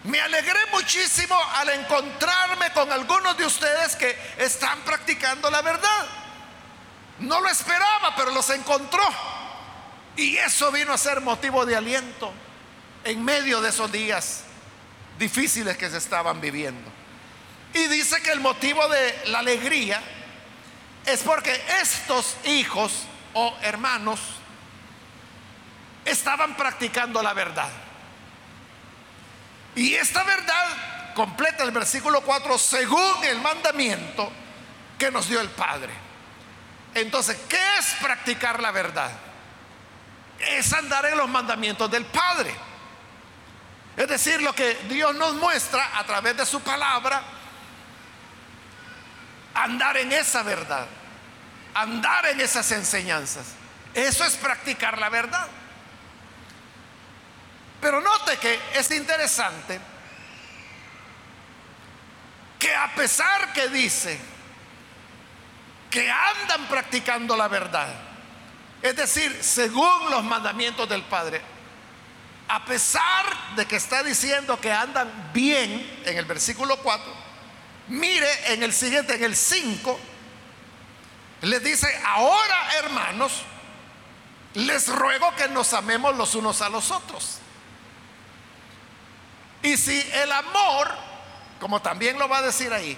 Me 0.04 0.18
alegré 0.18 0.60
muchísimo 0.72 1.38
al 1.56 1.68
encontrarme 1.70 2.72
con 2.72 2.90
algunos 2.90 3.36
de 3.36 3.44
ustedes 3.44 3.96
que 3.96 4.16
están 4.38 4.80
practicando 4.80 5.50
la 5.50 5.60
verdad. 5.60 6.08
No 7.20 7.40
lo 7.40 7.48
esperaba, 7.48 8.14
pero 8.16 8.30
los 8.30 8.48
encontró. 8.50 9.02
Y 10.16 10.36
eso 10.36 10.70
vino 10.72 10.92
a 10.92 10.98
ser 10.98 11.20
motivo 11.20 11.64
de 11.64 11.76
aliento 11.76 12.32
en 13.04 13.24
medio 13.24 13.60
de 13.60 13.70
esos 13.70 13.90
días 13.90 14.42
difíciles 15.18 15.76
que 15.76 15.90
se 15.90 15.98
estaban 15.98 16.40
viviendo. 16.40 16.90
Y 17.74 17.86
dice 17.86 18.20
que 18.22 18.32
el 18.32 18.40
motivo 18.40 18.86
de 18.88 19.22
la 19.26 19.40
alegría 19.40 20.02
es 21.06 21.22
porque 21.22 21.60
estos 21.80 22.36
hijos 22.44 23.04
o 23.34 23.56
hermanos 23.62 24.20
estaban 26.04 26.56
practicando 26.56 27.22
la 27.22 27.34
verdad. 27.34 27.70
Y 29.74 29.94
esta 29.94 30.24
verdad 30.24 31.14
completa 31.14 31.62
el 31.64 31.70
versículo 31.70 32.22
4 32.22 32.58
según 32.58 33.24
el 33.24 33.40
mandamiento 33.40 34.30
que 34.98 35.10
nos 35.10 35.28
dio 35.28 35.40
el 35.40 35.50
Padre. 35.50 36.07
Entonces, 37.00 37.36
¿qué 37.48 37.60
es 37.78 37.94
practicar 38.00 38.60
la 38.60 38.70
verdad? 38.70 39.10
Es 40.38 40.72
andar 40.72 41.06
en 41.06 41.16
los 41.16 41.28
mandamientos 41.28 41.90
del 41.90 42.04
Padre. 42.06 42.54
Es 43.96 44.08
decir, 44.08 44.40
lo 44.40 44.54
que 44.54 44.74
Dios 44.88 45.14
nos 45.16 45.34
muestra 45.34 45.98
a 45.98 46.04
través 46.04 46.36
de 46.36 46.46
su 46.46 46.60
palabra 46.60 47.22
andar 49.54 49.96
en 49.96 50.12
esa 50.12 50.42
verdad, 50.42 50.86
andar 51.74 52.26
en 52.26 52.40
esas 52.40 52.70
enseñanzas. 52.70 53.46
Eso 53.94 54.24
es 54.24 54.36
practicar 54.36 54.98
la 54.98 55.08
verdad. 55.08 55.48
Pero 57.80 58.00
note 58.00 58.36
que 58.38 58.60
es 58.74 58.90
interesante 58.90 59.80
que 62.58 62.74
a 62.74 62.94
pesar 62.94 63.52
que 63.52 63.68
dice 63.68 64.20
que 65.90 66.10
andan 66.10 66.66
practicando 66.68 67.36
la 67.36 67.48
verdad, 67.48 67.88
es 68.82 68.96
decir, 68.96 69.36
según 69.42 70.10
los 70.10 70.22
mandamientos 70.24 70.88
del 70.88 71.02
Padre, 71.02 71.40
a 72.48 72.64
pesar 72.64 73.54
de 73.56 73.66
que 73.66 73.76
está 73.76 74.02
diciendo 74.02 74.60
que 74.60 74.72
andan 74.72 75.30
bien 75.32 76.02
en 76.04 76.16
el 76.16 76.24
versículo 76.24 76.78
4, 76.78 77.28
Mire 77.88 78.52
en 78.52 78.62
el 78.62 78.72
siguiente, 78.72 79.14
en 79.14 79.24
el 79.24 79.34
5, 79.34 79.98
le 81.42 81.60
dice, 81.60 81.88
ahora 82.04 82.74
hermanos, 82.78 83.42
les 84.54 84.88
ruego 84.88 85.34
que 85.36 85.48
nos 85.48 85.72
amemos 85.72 86.14
los 86.16 86.34
unos 86.34 86.60
a 86.60 86.68
los 86.68 86.90
otros. 86.90 87.38
Y 89.62 89.76
si 89.76 89.98
el 90.12 90.30
amor, 90.32 90.90
como 91.60 91.80
también 91.80 92.18
lo 92.18 92.28
va 92.28 92.38
a 92.38 92.42
decir 92.42 92.72
ahí, 92.72 92.96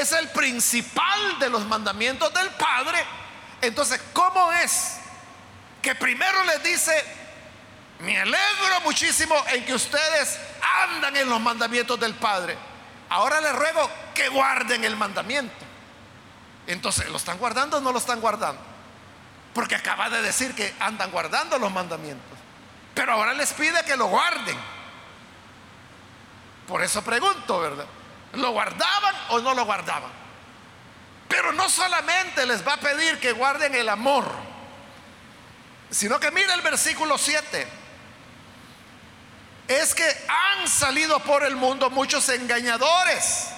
es 0.00 0.12
el 0.12 0.28
principal 0.28 1.38
de 1.38 1.48
los 1.48 1.64
mandamientos 1.64 2.32
del 2.32 2.50
Padre, 2.50 3.04
entonces, 3.60 4.00
¿cómo 4.12 4.52
es 4.52 4.98
que 5.82 5.94
primero 5.94 6.44
les 6.44 6.62
dice, 6.62 7.04
me 8.00 8.20
alegro 8.20 8.80
muchísimo 8.84 9.34
en 9.48 9.64
que 9.64 9.74
ustedes 9.74 10.38
andan 10.88 11.16
en 11.16 11.28
los 11.28 11.40
mandamientos 11.40 11.98
del 11.98 12.14
Padre? 12.14 12.56
Ahora 13.08 13.40
les 13.40 13.54
ruego 13.54 13.90
que 14.14 14.28
guarden 14.28 14.84
el 14.84 14.96
mandamiento. 14.96 15.64
Entonces, 16.66 17.08
¿lo 17.08 17.16
están 17.16 17.38
guardando 17.38 17.78
o 17.78 17.80
no 17.80 17.92
lo 17.92 17.98
están 17.98 18.20
guardando? 18.20 18.60
Porque 19.54 19.74
acaba 19.74 20.10
de 20.10 20.20
decir 20.20 20.54
que 20.54 20.74
andan 20.80 21.10
guardando 21.10 21.58
los 21.58 21.72
mandamientos. 21.72 22.38
Pero 22.94 23.12
ahora 23.12 23.32
les 23.34 23.52
pide 23.52 23.82
que 23.84 23.96
lo 23.96 24.06
guarden. 24.06 24.56
Por 26.66 26.82
eso 26.82 27.02
pregunto, 27.02 27.60
¿verdad? 27.60 27.86
¿Lo 28.34 28.50
guardaban 28.50 29.14
o 29.30 29.40
no 29.40 29.54
lo 29.54 29.64
guardaban? 29.64 30.10
Pero 31.28 31.52
no 31.52 31.68
solamente 31.68 32.46
les 32.46 32.66
va 32.66 32.74
a 32.74 32.80
pedir 32.80 33.18
que 33.18 33.32
guarden 33.32 33.74
el 33.74 33.88
amor, 33.88 34.30
sino 35.90 36.20
que 36.20 36.30
mire 36.30 36.52
el 36.52 36.60
versículo 36.60 37.18
7 37.18 37.66
es 39.68 39.94
que 39.94 40.04
han 40.28 40.68
salido 40.68 41.18
por 41.20 41.44
el 41.44 41.56
mundo 41.56 41.90
muchos 41.90 42.28
engañadores 42.28 43.48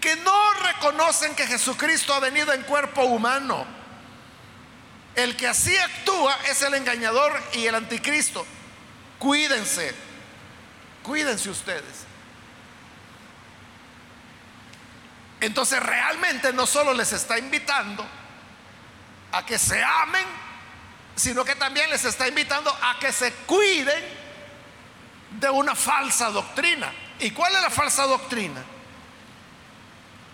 que 0.00 0.16
no 0.16 0.52
reconocen 0.54 1.34
que 1.34 1.46
Jesucristo 1.46 2.14
ha 2.14 2.20
venido 2.20 2.52
en 2.52 2.62
cuerpo 2.62 3.02
humano. 3.04 3.66
El 5.14 5.36
que 5.36 5.46
así 5.46 5.76
actúa 5.76 6.38
es 6.48 6.62
el 6.62 6.74
engañador 6.74 7.38
y 7.52 7.66
el 7.66 7.74
anticristo. 7.74 8.46
Cuídense, 9.18 9.94
cuídense 11.02 11.50
ustedes. 11.50 12.09
Entonces 15.40 15.82
realmente 15.82 16.52
no 16.52 16.66
solo 16.66 16.92
les 16.92 17.12
está 17.12 17.38
invitando 17.38 18.06
a 19.32 19.46
que 19.46 19.58
se 19.58 19.82
amen, 19.82 20.26
sino 21.16 21.44
que 21.44 21.54
también 21.54 21.88
les 21.90 22.04
está 22.04 22.28
invitando 22.28 22.70
a 22.70 22.98
que 22.98 23.12
se 23.12 23.32
cuiden 23.46 24.02
de 25.30 25.50
una 25.50 25.74
falsa 25.74 26.30
doctrina. 26.30 26.92
¿Y 27.18 27.30
cuál 27.30 27.54
es 27.54 27.62
la 27.62 27.70
falsa 27.70 28.04
doctrina? 28.06 28.62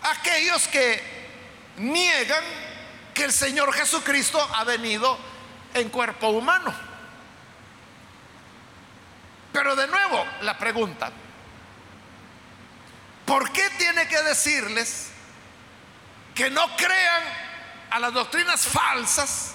Aquellos 0.03 0.67
que 0.69 1.17
niegan 1.77 2.45
que 3.15 3.25
el 3.25 3.33
Señor 3.33 3.73
Jesucristo 3.73 4.41
ha 4.55 4.65
venido 4.65 5.19
en 5.75 5.89
cuerpo 5.89 6.29
humano. 6.29 6.73
Pero 9.53 9.75
de 9.75 9.87
nuevo, 9.87 10.25
la 10.43 10.59
pregunta, 10.59 11.11
¿por 13.27 13.53
qué 13.53 13.69
tiene 13.79 14.09
que 14.09 14.23
decirles 14.23 15.09
que 16.35 16.51
no 16.51 16.77
crean 16.77 17.23
a 17.91 17.99
las 17.99 18.15
doctrinas 18.15 18.67
falsas 18.67 19.53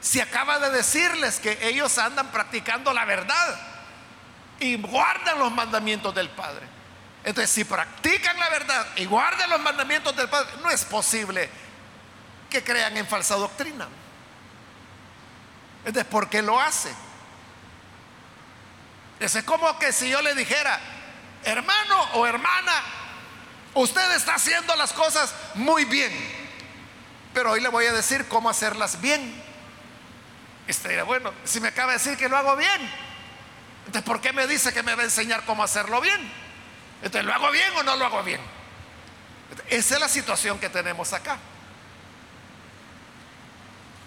si 0.00 0.20
acaba 0.20 0.58
de 0.58 0.70
decirles 0.70 1.38
que 1.38 1.68
ellos 1.68 1.96
andan 1.98 2.32
practicando 2.32 2.92
la 2.92 3.04
verdad? 3.04 3.72
y 4.62 4.76
guardan 4.76 5.38
los 5.38 5.52
mandamientos 5.52 6.14
del 6.14 6.30
Padre. 6.30 6.66
Entonces, 7.24 7.50
si 7.50 7.64
practican 7.64 8.38
la 8.38 8.48
verdad 8.48 8.86
y 8.96 9.04
guardan 9.04 9.50
los 9.50 9.60
mandamientos 9.60 10.16
del 10.16 10.28
Padre, 10.28 10.50
no 10.62 10.70
es 10.70 10.84
posible 10.84 11.50
que 12.48 12.62
crean 12.62 12.96
en 12.96 13.06
falsa 13.06 13.34
doctrina. 13.34 13.88
Entonces, 15.84 16.04
¿por 16.10 16.28
qué 16.28 16.42
lo 16.42 16.60
hace? 16.60 16.92
Es 19.18 19.42
como 19.44 19.78
que 19.78 19.92
si 19.92 20.08
yo 20.08 20.20
le 20.22 20.34
dijera, 20.34 20.80
hermano 21.44 22.02
o 22.14 22.26
hermana, 22.26 22.82
usted 23.74 24.12
está 24.14 24.34
haciendo 24.34 24.74
las 24.76 24.92
cosas 24.92 25.34
muy 25.54 25.84
bien, 25.84 26.12
pero 27.34 27.52
hoy 27.52 27.60
le 27.60 27.68
voy 27.68 27.86
a 27.86 27.92
decir 27.92 28.26
cómo 28.28 28.50
hacerlas 28.50 29.00
bien. 29.00 29.42
Este, 30.66 31.02
bueno, 31.02 31.32
si 31.44 31.60
me 31.60 31.68
acaba 31.68 31.92
de 31.92 31.98
decir 31.98 32.16
que 32.16 32.28
lo 32.28 32.36
hago 32.36 32.56
bien, 32.56 32.90
entonces, 33.86 34.02
¿por 34.02 34.20
qué 34.20 34.32
me 34.32 34.46
dice 34.46 34.72
que 34.72 34.82
me 34.82 34.94
va 34.94 35.02
a 35.02 35.04
enseñar 35.04 35.44
cómo 35.44 35.62
hacerlo 35.62 36.00
bien? 36.00 36.20
Entonces, 37.02 37.24
¿lo 37.24 37.34
hago 37.34 37.50
bien 37.50 37.72
o 37.76 37.82
no 37.82 37.96
lo 37.96 38.06
hago 38.06 38.22
bien? 38.22 38.40
esa 39.68 39.94
es 39.94 40.00
la 40.00 40.08
situación 40.08 40.58
que 40.58 40.70
tenemos 40.70 41.12
acá. 41.12 41.36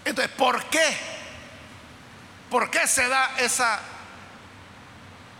Entonces, 0.03 0.33
¿por 0.35 0.63
qué? 0.65 0.97
¿Por 2.49 2.71
qué 2.71 2.87
se 2.87 3.07
da 3.07 3.31
esa 3.37 3.79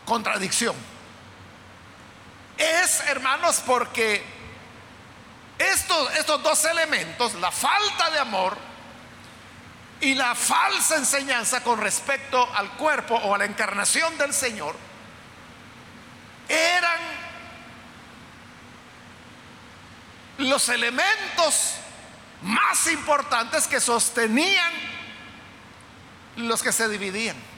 contradicción? 0.05 0.75
Es, 2.57 3.01
hermanos, 3.07 3.61
porque 3.65 4.23
estos, 5.57 6.15
estos 6.17 6.41
dos 6.43 6.65
elementos, 6.65 7.33
la 7.35 7.51
falta 7.51 8.09
de 8.09 8.19
amor 8.19 8.57
y 10.01 10.13
la 10.13 10.35
falsa 10.35 10.97
enseñanza 10.97 11.63
con 11.63 11.79
respecto 11.79 12.47
al 12.53 12.69
cuerpo 12.71 13.15
o 13.15 13.35
a 13.35 13.37
la 13.37 13.45
encarnación 13.45 14.17
del 14.17 14.33
Señor 14.33 14.75
eran 16.47 16.99
los 20.37 20.69
elementos 20.69 21.75
más 22.41 22.87
importantes 22.87 23.67
que 23.67 23.79
sostenían 23.79 24.71
los 26.35 26.61
que 26.61 26.71
se 26.71 26.87
dividían. 26.89 27.54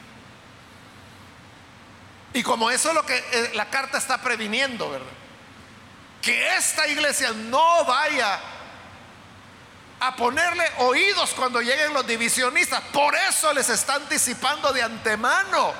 Y 2.38 2.44
como 2.44 2.70
eso 2.70 2.90
es 2.90 2.94
lo 2.94 3.04
que 3.04 3.18
eh, 3.18 3.52
la 3.56 3.68
carta 3.72 3.98
está 3.98 4.22
previniendo, 4.22 4.92
¿verdad? 4.92 5.08
Que 6.22 6.56
esta 6.56 6.88
iglesia 6.88 7.32
no 7.32 7.84
vaya 7.84 8.40
a 10.00 10.16
ponerle 10.16 10.64
oídos 10.78 11.32
cuando 11.32 11.62
lleguen 11.62 11.96
los 11.96 12.06
divisionistas. 12.06 12.84
Por 12.94 13.16
eso 13.16 13.52
les 13.54 13.68
está 13.70 13.96
anticipando 13.96 14.72
de 14.72 14.84
antemano. 14.84 15.74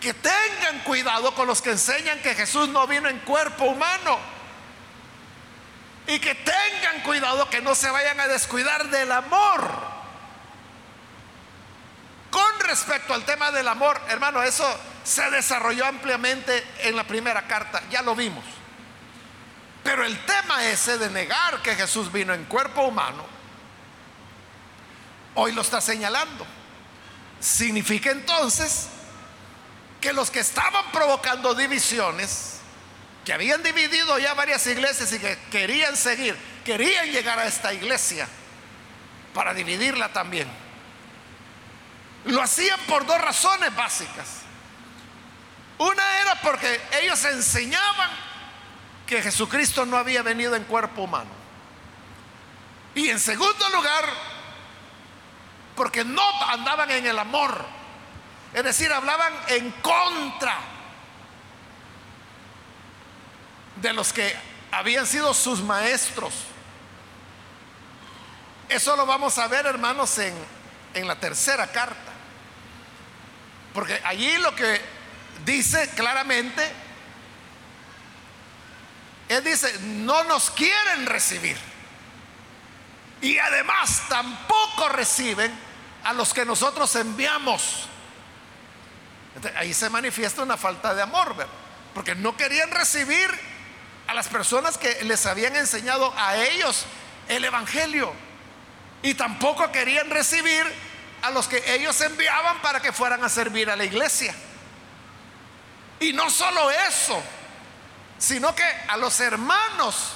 Que 0.00 0.14
tengan 0.14 0.84
cuidado 0.84 1.34
con 1.34 1.48
los 1.48 1.60
que 1.60 1.72
enseñan 1.72 2.22
que 2.22 2.36
Jesús 2.36 2.68
no 2.68 2.86
vino 2.86 3.08
en 3.08 3.18
cuerpo 3.18 3.64
humano. 3.64 4.20
Y 6.06 6.20
que 6.20 6.36
tengan 6.36 7.00
cuidado 7.02 7.50
que 7.50 7.60
no 7.60 7.74
se 7.74 7.90
vayan 7.90 8.20
a 8.20 8.28
descuidar 8.28 8.88
del 8.88 9.10
amor. 9.10 9.95
Respecto 12.66 13.14
al 13.14 13.24
tema 13.24 13.52
del 13.52 13.68
amor, 13.68 14.00
hermano, 14.08 14.42
eso 14.42 14.66
se 15.04 15.30
desarrolló 15.30 15.86
ampliamente 15.86 16.64
en 16.80 16.96
la 16.96 17.04
primera 17.04 17.46
carta, 17.46 17.80
ya 17.90 18.02
lo 18.02 18.16
vimos. 18.16 18.44
Pero 19.84 20.04
el 20.04 20.18
tema 20.26 20.64
ese 20.66 20.98
de 20.98 21.08
negar 21.10 21.62
que 21.62 21.76
Jesús 21.76 22.10
vino 22.10 22.34
en 22.34 22.44
cuerpo 22.44 22.82
humano, 22.82 23.24
hoy 25.36 25.52
lo 25.52 25.62
está 25.62 25.80
señalando. 25.80 26.44
Significa 27.38 28.10
entonces 28.10 28.88
que 30.00 30.12
los 30.12 30.30
que 30.32 30.40
estaban 30.40 30.90
provocando 30.90 31.54
divisiones, 31.54 32.58
que 33.24 33.32
habían 33.32 33.62
dividido 33.62 34.18
ya 34.18 34.34
varias 34.34 34.66
iglesias 34.66 35.12
y 35.12 35.20
que 35.20 35.38
querían 35.52 35.96
seguir, 35.96 36.36
querían 36.64 37.12
llegar 37.12 37.38
a 37.38 37.46
esta 37.46 37.72
iglesia 37.72 38.26
para 39.32 39.54
dividirla 39.54 40.12
también 40.12 40.65
lo 42.26 42.42
hacían 42.42 42.78
por 42.88 43.06
dos 43.06 43.20
razones 43.20 43.74
básicas. 43.74 44.42
Una 45.78 46.20
era 46.20 46.34
porque 46.36 46.80
ellos 47.00 47.24
enseñaban 47.24 48.10
que 49.06 49.22
Jesucristo 49.22 49.86
no 49.86 49.96
había 49.96 50.22
venido 50.22 50.56
en 50.56 50.64
cuerpo 50.64 51.02
humano. 51.02 51.30
Y 52.94 53.10
en 53.10 53.20
segundo 53.20 53.68
lugar, 53.68 54.08
porque 55.76 56.04
no 56.04 56.22
andaban 56.48 56.90
en 56.90 57.06
el 57.06 57.18
amor. 57.18 57.64
Es 58.54 58.64
decir, 58.64 58.92
hablaban 58.92 59.32
en 59.48 59.70
contra 59.82 60.56
de 63.76 63.92
los 63.92 64.12
que 64.12 64.34
habían 64.72 65.06
sido 65.06 65.32
sus 65.34 65.62
maestros. 65.62 66.32
Eso 68.68 68.96
lo 68.96 69.06
vamos 69.06 69.38
a 69.38 69.46
ver, 69.46 69.66
hermanos, 69.66 70.18
en, 70.18 70.34
en 70.94 71.06
la 71.06 71.20
tercera 71.20 71.70
carta. 71.70 72.15
Porque 73.76 74.00
allí 74.04 74.38
lo 74.38 74.56
que 74.56 74.80
dice 75.44 75.90
claramente, 75.90 76.66
Él 79.28 79.44
dice, 79.44 79.70
no 79.80 80.24
nos 80.24 80.48
quieren 80.48 81.04
recibir. 81.04 81.58
Y 83.20 83.36
además 83.38 84.04
tampoco 84.08 84.88
reciben 84.88 85.52
a 86.04 86.14
los 86.14 86.32
que 86.32 86.46
nosotros 86.46 86.96
enviamos. 86.96 87.86
ahí 89.56 89.74
se 89.74 89.90
manifiesta 89.90 90.40
una 90.40 90.56
falta 90.56 90.94
de 90.94 91.02
amor, 91.02 91.36
¿verdad? 91.36 91.52
Porque 91.92 92.14
no 92.14 92.34
querían 92.34 92.70
recibir 92.70 93.28
a 94.06 94.14
las 94.14 94.28
personas 94.28 94.78
que 94.78 95.04
les 95.04 95.26
habían 95.26 95.54
enseñado 95.54 96.14
a 96.16 96.34
ellos 96.34 96.86
el 97.28 97.44
Evangelio. 97.44 98.10
Y 99.02 99.12
tampoco 99.12 99.70
querían 99.70 100.08
recibir 100.08 100.64
a 101.26 101.30
los 101.30 101.48
que 101.48 101.74
ellos 101.74 102.00
enviaban 102.00 102.62
para 102.62 102.80
que 102.80 102.92
fueran 102.92 103.24
a 103.24 103.28
servir 103.28 103.68
a 103.68 103.76
la 103.76 103.84
iglesia. 103.84 104.34
Y 105.98 106.12
no 106.12 106.30
solo 106.30 106.70
eso, 106.70 107.20
sino 108.18 108.54
que 108.54 108.64
a 108.64 108.96
los 108.96 109.18
hermanos, 109.18 110.12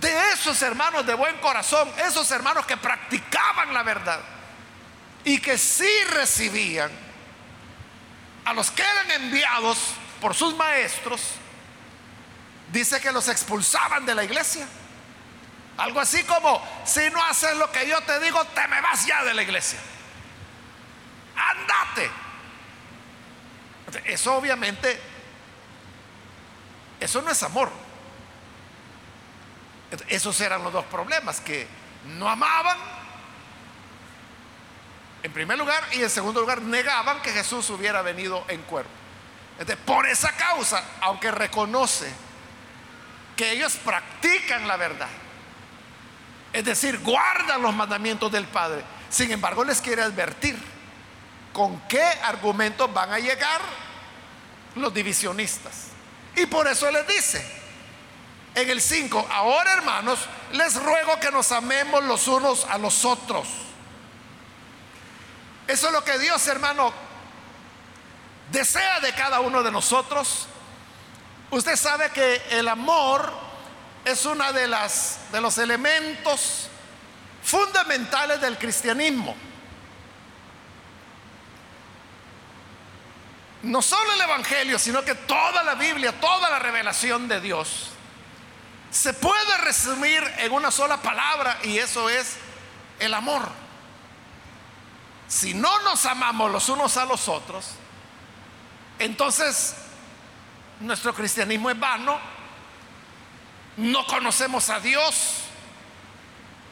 de 0.00 0.32
esos 0.32 0.62
hermanos 0.62 1.04
de 1.04 1.12
buen 1.14 1.36
corazón, 1.38 1.92
esos 2.06 2.30
hermanos 2.30 2.64
que 2.64 2.76
practicaban 2.76 3.74
la 3.74 3.82
verdad 3.82 4.20
y 5.24 5.40
que 5.40 5.58
sí 5.58 5.90
recibían, 6.10 6.90
a 8.46 8.54
los 8.54 8.70
que 8.70 8.82
eran 8.82 9.10
enviados 9.22 9.78
por 10.22 10.34
sus 10.34 10.54
maestros, 10.54 11.20
dice 12.72 12.98
que 13.00 13.12
los 13.12 13.28
expulsaban 13.28 14.06
de 14.06 14.14
la 14.14 14.24
iglesia. 14.24 14.66
Algo 15.76 16.00
así 16.00 16.24
como, 16.24 16.66
si 16.86 17.10
no 17.10 17.22
haces 17.22 17.54
lo 17.56 17.70
que 17.70 17.86
yo 17.86 18.00
te 18.00 18.18
digo, 18.20 18.42
te 18.46 18.66
me 18.68 18.80
vas 18.80 19.04
ya 19.04 19.22
de 19.22 19.34
la 19.34 19.42
iglesia. 19.42 19.78
Andate. 21.38 22.10
Eso 24.04 24.34
obviamente, 24.34 25.00
eso 27.00 27.22
no 27.22 27.30
es 27.30 27.42
amor. 27.42 27.70
Esos 30.08 30.38
eran 30.40 30.62
los 30.62 30.72
dos 30.72 30.84
problemas, 30.86 31.40
que 31.40 31.66
no 32.18 32.28
amaban, 32.28 32.76
en 35.22 35.32
primer 35.32 35.58
lugar, 35.58 35.82
y 35.92 36.02
en 36.02 36.10
segundo 36.10 36.40
lugar, 36.40 36.60
negaban 36.60 37.22
que 37.22 37.32
Jesús 37.32 37.70
hubiera 37.70 38.02
venido 38.02 38.44
en 38.48 38.62
cuerpo. 38.62 38.90
por 39.84 40.06
esa 40.06 40.36
causa, 40.36 40.84
aunque 41.00 41.30
reconoce 41.30 42.08
que 43.36 43.52
ellos 43.52 43.76
practican 43.84 44.68
la 44.68 44.76
verdad, 44.76 45.08
es 46.52 46.64
decir, 46.64 46.98
guardan 47.00 47.62
los 47.62 47.74
mandamientos 47.74 48.30
del 48.30 48.46
Padre. 48.46 48.82
Sin 49.10 49.30
embargo, 49.30 49.64
les 49.64 49.80
quiere 49.80 50.02
advertir 50.02 50.56
con 51.58 51.80
qué 51.88 52.04
argumentos 52.22 52.94
van 52.94 53.12
a 53.12 53.18
llegar 53.18 53.60
los 54.76 54.94
divisionistas. 54.94 55.88
Y 56.36 56.46
por 56.46 56.68
eso 56.68 56.88
les 56.88 57.04
dice 57.08 57.44
en 58.54 58.70
el 58.70 58.80
5, 58.80 59.26
ahora 59.28 59.72
hermanos, 59.72 60.20
les 60.52 60.80
ruego 60.80 61.18
que 61.18 61.32
nos 61.32 61.50
amemos 61.50 62.04
los 62.04 62.28
unos 62.28 62.64
a 62.64 62.78
los 62.78 63.04
otros. 63.04 63.48
Eso 65.66 65.88
es 65.88 65.92
lo 65.92 66.04
que 66.04 66.16
Dios, 66.20 66.46
hermano, 66.46 66.92
desea 68.52 69.00
de 69.00 69.12
cada 69.14 69.40
uno 69.40 69.64
de 69.64 69.72
nosotros. 69.72 70.46
Usted 71.50 71.74
sabe 71.74 72.10
que 72.10 72.40
el 72.50 72.68
amor 72.68 73.32
es 74.04 74.24
uno 74.26 74.52
de, 74.52 74.68
de 75.32 75.40
los 75.40 75.58
elementos 75.58 76.68
fundamentales 77.42 78.40
del 78.40 78.56
cristianismo. 78.58 79.47
No 83.62 83.82
solo 83.82 84.12
el 84.12 84.20
Evangelio, 84.20 84.78
sino 84.78 85.04
que 85.04 85.14
toda 85.14 85.62
la 85.62 85.74
Biblia, 85.74 86.18
toda 86.20 86.48
la 86.50 86.58
revelación 86.58 87.28
de 87.28 87.40
Dios, 87.40 87.90
se 88.90 89.12
puede 89.12 89.58
resumir 89.58 90.22
en 90.38 90.52
una 90.52 90.70
sola 90.70 90.98
palabra 90.98 91.58
y 91.64 91.78
eso 91.78 92.08
es 92.08 92.36
el 93.00 93.12
amor. 93.14 93.48
Si 95.26 95.54
no 95.54 95.82
nos 95.82 96.06
amamos 96.06 96.50
los 96.50 96.68
unos 96.68 96.96
a 96.96 97.04
los 97.04 97.28
otros, 97.28 97.72
entonces 98.98 99.74
nuestro 100.80 101.12
cristianismo 101.14 101.70
es 101.70 101.78
vano 101.78 102.18
no 103.78 104.06
conocemos 104.06 104.68
a 104.70 104.80
Dios. 104.80 105.44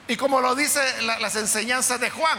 Y 0.09 0.17
como 0.17 0.41
lo 0.41 0.55
dice 0.55 1.03
las 1.03 1.35
enseñanzas 1.37 2.01
de 2.01 2.11
Juan, 2.11 2.39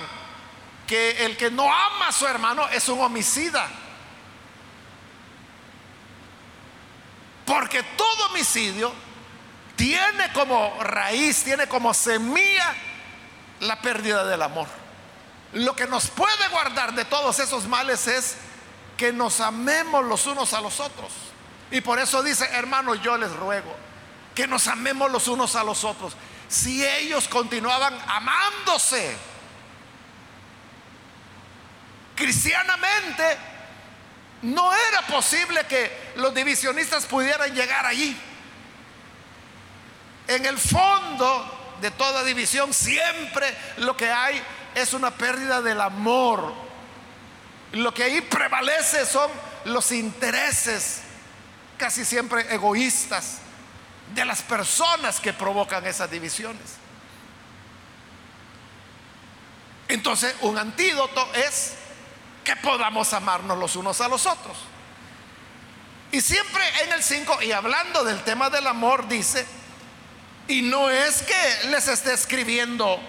que 0.86 1.26
el 1.26 1.36
que 1.36 1.50
no 1.50 1.64
ama 1.64 2.10
a 2.10 2.12
su 2.12 2.28
hermano 2.28 2.68
es 2.70 2.88
un 2.90 3.02
homicida. 3.02 3.68
Porque 7.48 7.82
todo 7.82 8.26
homicidio 8.28 8.94
tiene 9.78 10.34
como 10.34 10.84
raíz, 10.84 11.46
tiene 11.46 11.66
como 11.68 11.94
semilla 11.94 12.76
la 13.62 13.82
pérdida 13.82 14.26
del 14.26 14.42
amor. 14.42 14.68
Lo 15.54 15.74
que 15.74 15.88
nos 15.88 16.10
puede 16.10 16.50
guardar 16.52 16.94
de 16.94 17.06
todos 17.06 17.40
esos 17.40 17.66
males 17.66 18.06
es 18.08 18.36
que 18.98 19.14
nos 19.14 19.40
amemos 19.40 20.04
los 20.04 20.28
unos 20.28 20.54
a 20.54 20.60
los 20.60 20.82
otros. 20.82 21.14
Y 21.72 21.80
por 21.80 22.00
eso 22.00 22.22
dice, 22.22 22.46
hermano, 22.52 22.96
yo 22.96 23.18
les 23.18 23.32
ruego 23.32 23.74
que 24.36 24.46
nos 24.46 24.68
amemos 24.68 25.10
los 25.10 25.30
unos 25.30 25.56
a 25.56 25.64
los 25.64 25.86
otros. 25.86 26.18
Si 26.50 26.86
ellos 26.86 27.30
continuaban 27.30 27.98
amándose 28.08 29.16
cristianamente, 32.14 33.38
no 34.42 34.72
era 34.74 35.02
posible 35.08 35.66
que 35.66 36.14
los 36.16 36.34
divisionistas 36.34 37.06
pudieran 37.06 37.54
llegar 37.54 37.86
allí. 37.86 38.16
En 40.28 40.46
el 40.46 40.58
fondo, 40.58 41.76
de 41.82 41.92
toda 41.92 42.24
división, 42.24 42.74
siempre 42.74 43.56
lo 43.78 43.96
que 43.96 44.12
hay 44.12 44.42
es 44.76 44.94
una 44.94 45.12
pérdida 45.12 45.62
del 45.62 45.82
amor. 45.82 46.54
Lo 47.72 47.94
que 47.94 48.04
ahí 48.04 48.22
prevalece 48.22 49.06
son 49.06 49.30
los 49.66 49.92
intereses, 49.92 51.02
casi 51.78 52.06
siempre 52.06 52.54
egoístas, 52.54 53.40
de 54.14 54.24
las 54.24 54.42
personas 54.42 55.20
que 55.20 55.34
provocan 55.34 55.86
esas 55.86 56.10
divisiones. 56.10 56.78
Entonces, 59.88 60.36
un 60.42 60.58
antídoto 60.58 61.28
es 61.34 61.74
que 62.48 62.56
podamos 62.56 63.12
amarnos 63.12 63.58
los 63.58 63.76
unos 63.76 64.00
a 64.00 64.08
los 64.08 64.26
otros. 64.26 64.56
Y 66.14 66.22
siempre 66.22 66.64
en 66.82 66.94
el 66.94 67.04
5, 67.04 67.42
y 67.42 67.52
hablando 67.52 68.06
del 68.06 68.24
tema 68.24 68.50
del 68.50 68.68
amor, 68.68 69.06
dice, 69.10 69.46
y 70.48 70.62
no 70.62 70.90
es 70.90 71.24
que 71.24 71.68
les 71.68 71.90
esté 71.90 72.14
escribiendo 72.14 73.02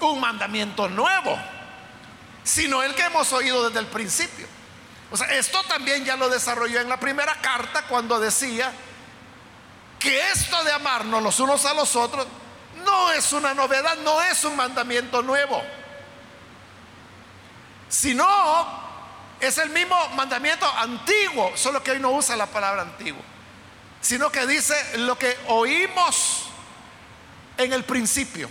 un 0.00 0.20
mandamiento 0.20 0.86
nuevo, 0.86 1.38
sino 2.44 2.82
el 2.82 2.94
que 2.94 3.04
hemos 3.04 3.32
oído 3.32 3.66
desde 3.66 3.80
el 3.80 3.86
principio. 3.86 4.46
O 5.10 5.16
sea, 5.16 5.28
esto 5.28 5.62
también 5.62 6.04
ya 6.04 6.16
lo 6.16 6.28
desarrolló 6.28 6.78
en 6.78 6.90
la 6.90 7.00
primera 7.00 7.36
carta 7.36 7.86
cuando 7.86 8.20
decía 8.20 8.70
que 9.98 10.30
esto 10.32 10.62
de 10.64 10.72
amarnos 10.72 11.22
los 11.22 11.40
unos 11.40 11.64
a 11.64 11.72
los 11.72 11.96
otros 11.96 12.26
no 12.84 13.12
es 13.12 13.32
una 13.32 13.54
novedad, 13.54 13.96
no 14.04 14.20
es 14.20 14.44
un 14.44 14.56
mandamiento 14.56 15.22
nuevo, 15.22 15.62
sino 17.88 18.26
es 19.40 19.58
el 19.58 19.70
mismo 19.70 19.96
mandamiento 20.10 20.66
antiguo, 20.76 21.52
solo 21.56 21.82
que 21.82 21.92
hoy 21.92 22.00
no 22.00 22.10
usa 22.10 22.36
la 22.36 22.46
palabra 22.46 22.82
antiguo, 22.82 23.22
sino 24.00 24.30
que 24.30 24.46
dice 24.46 24.74
lo 24.98 25.18
que 25.18 25.36
oímos 25.46 26.48
en 27.56 27.72
el 27.72 27.84
principio. 27.84 28.48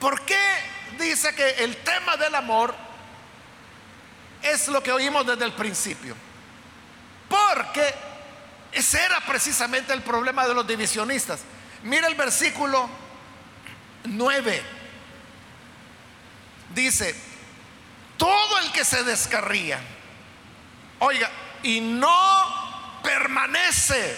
¿Por 0.00 0.20
qué 0.22 0.38
dice 0.98 1.34
que 1.34 1.64
el 1.64 1.76
tema 1.78 2.16
del 2.16 2.34
amor 2.34 2.74
es 4.42 4.68
lo 4.68 4.82
que 4.82 4.92
oímos 4.92 5.26
desde 5.26 5.44
el 5.44 5.52
principio? 5.52 6.14
Porque 7.28 7.94
ese 8.72 9.02
era 9.02 9.20
precisamente 9.20 9.92
el 9.92 10.02
problema 10.02 10.46
de 10.46 10.54
los 10.54 10.66
divisionistas. 10.66 11.40
Mira 11.82 12.06
el 12.06 12.14
versículo 12.14 12.88
9 14.04 14.75
dice, 16.74 17.14
todo 18.16 18.58
el 18.58 18.72
que 18.72 18.84
se 18.84 19.04
descarría, 19.04 19.80
oiga, 20.98 21.30
y 21.62 21.80
no 21.80 23.00
permanece, 23.02 24.16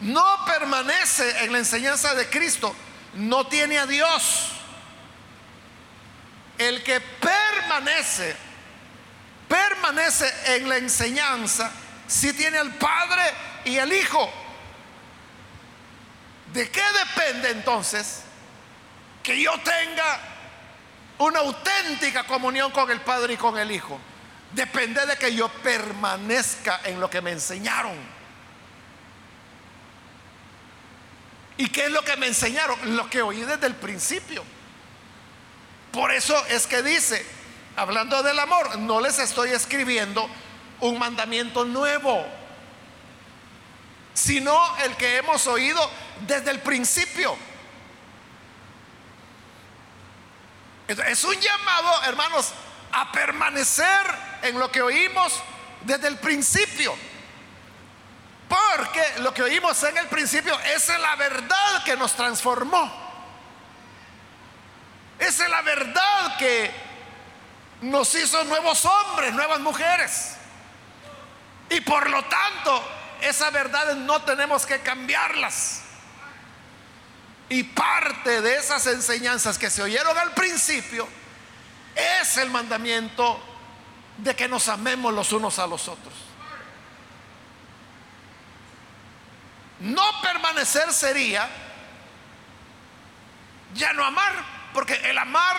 no 0.00 0.44
permanece 0.44 1.44
en 1.44 1.52
la 1.52 1.58
enseñanza 1.58 2.14
de 2.14 2.28
Cristo, 2.28 2.74
no 3.14 3.46
tiene 3.46 3.78
a 3.78 3.86
Dios. 3.86 4.50
El 6.58 6.82
que 6.82 7.00
permanece, 7.00 8.36
permanece 9.48 10.56
en 10.56 10.68
la 10.68 10.76
enseñanza, 10.76 11.70
si 12.06 12.32
tiene 12.32 12.58
al 12.58 12.74
Padre 12.74 13.22
y 13.64 13.78
al 13.78 13.92
Hijo. 13.92 14.32
¿De 16.52 16.70
qué 16.70 16.82
depende 17.06 17.50
entonces 17.50 18.22
que 19.22 19.40
yo 19.40 19.52
tenga 19.60 20.33
una 21.18 21.40
auténtica 21.40 22.24
comunión 22.24 22.70
con 22.70 22.90
el 22.90 23.00
Padre 23.00 23.34
y 23.34 23.36
con 23.36 23.58
el 23.58 23.70
Hijo, 23.70 23.98
depende 24.52 25.04
de 25.06 25.16
que 25.16 25.34
yo 25.34 25.48
permanezca 25.48 26.80
en 26.84 27.00
lo 27.00 27.08
que 27.10 27.20
me 27.20 27.32
enseñaron. 27.32 27.96
¿Y 31.56 31.68
qué 31.68 31.84
es 31.86 31.90
lo 31.90 32.02
que 32.02 32.16
me 32.16 32.26
enseñaron? 32.26 32.96
Lo 32.96 33.08
que 33.08 33.22
oí 33.22 33.40
desde 33.42 33.66
el 33.66 33.76
principio. 33.76 34.42
Por 35.92 36.10
eso 36.10 36.36
es 36.46 36.66
que 36.66 36.82
dice, 36.82 37.24
hablando 37.76 38.22
del 38.22 38.38
amor, 38.38 38.78
no 38.78 39.00
les 39.00 39.20
estoy 39.20 39.50
escribiendo 39.50 40.28
un 40.80 40.98
mandamiento 40.98 41.64
nuevo, 41.64 42.26
sino 44.12 44.76
el 44.78 44.96
que 44.96 45.18
hemos 45.18 45.46
oído 45.46 45.88
desde 46.26 46.50
el 46.50 46.60
principio. 46.60 47.36
Es 50.88 51.24
un 51.24 51.40
llamado, 51.40 52.02
hermanos, 52.04 52.52
a 52.92 53.10
permanecer 53.10 54.06
en 54.42 54.58
lo 54.58 54.70
que 54.70 54.82
oímos 54.82 55.42
desde 55.82 56.08
el 56.08 56.18
principio. 56.18 56.94
Porque 58.48 59.20
lo 59.20 59.32
que 59.32 59.42
oímos 59.42 59.82
en 59.84 59.96
el 59.96 60.06
principio 60.06 60.58
es 60.60 60.88
la 60.88 61.16
verdad 61.16 61.84
que 61.84 61.96
nos 61.96 62.14
transformó. 62.14 63.04
Es 65.18 65.38
la 65.38 65.62
verdad 65.62 66.36
que 66.38 66.70
nos 67.80 68.14
hizo 68.14 68.44
nuevos 68.44 68.84
hombres, 68.84 69.32
nuevas 69.32 69.60
mujeres. 69.60 70.36
Y 71.70 71.80
por 71.80 72.10
lo 72.10 72.22
tanto, 72.24 72.84
esas 73.20 73.52
verdades 73.52 73.96
no 73.96 74.22
tenemos 74.22 74.66
que 74.66 74.80
cambiarlas. 74.80 75.83
Y 77.48 77.62
parte 77.64 78.40
de 78.40 78.56
esas 78.56 78.86
enseñanzas 78.86 79.58
que 79.58 79.70
se 79.70 79.82
oyeron 79.82 80.16
al 80.16 80.32
principio 80.32 81.06
es 81.94 82.36
el 82.38 82.50
mandamiento 82.50 83.40
de 84.18 84.34
que 84.34 84.48
nos 84.48 84.68
amemos 84.68 85.12
los 85.12 85.32
unos 85.32 85.58
a 85.58 85.66
los 85.66 85.88
otros. 85.88 86.14
No 89.80 90.02
permanecer 90.22 90.92
sería 90.92 91.48
ya 93.74 93.92
no 93.92 94.04
amar, 94.04 94.32
porque 94.72 94.94
el 94.94 95.18
amar, 95.18 95.56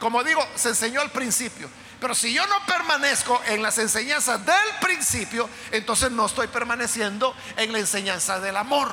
como 0.00 0.22
digo, 0.24 0.46
se 0.56 0.70
enseñó 0.70 1.00
al 1.00 1.10
principio. 1.10 1.70
Pero 2.00 2.14
si 2.14 2.32
yo 2.32 2.44
no 2.48 2.56
permanezco 2.66 3.40
en 3.46 3.62
las 3.62 3.78
enseñanzas 3.78 4.44
del 4.44 4.76
principio, 4.80 5.48
entonces 5.70 6.10
no 6.10 6.26
estoy 6.26 6.48
permaneciendo 6.48 7.34
en 7.56 7.72
la 7.72 7.78
enseñanza 7.78 8.40
del 8.40 8.56
amor. 8.56 8.92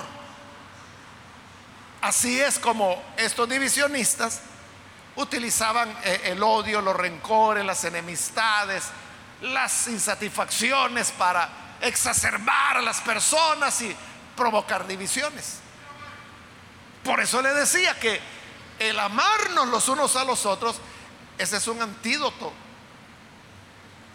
Así 2.01 2.39
es 2.39 2.59
como 2.59 3.01
estos 3.17 3.49
divisionistas 3.49 4.41
utilizaban 5.15 5.89
eh, 6.03 6.21
el 6.25 6.41
odio, 6.41 6.81
los 6.81 6.95
rencores, 6.95 7.65
las 7.65 7.83
enemistades, 7.83 8.85
las 9.41 9.87
insatisfacciones 9.87 11.11
para 11.11 11.49
exacerbar 11.81 12.77
a 12.77 12.81
las 12.81 13.01
personas 13.01 13.81
y 13.81 13.95
provocar 14.35 14.87
divisiones. 14.87 15.59
Por 17.03 17.19
eso 17.19 17.41
le 17.41 17.53
decía 17.53 17.99
que 17.99 18.19
el 18.79 18.97
amarnos 18.97 19.67
los 19.67 19.89
unos 19.89 20.15
a 20.15 20.23
los 20.23 20.45
otros, 20.45 20.79
ese 21.37 21.57
es 21.57 21.67
un 21.67 21.81
antídoto 21.81 22.53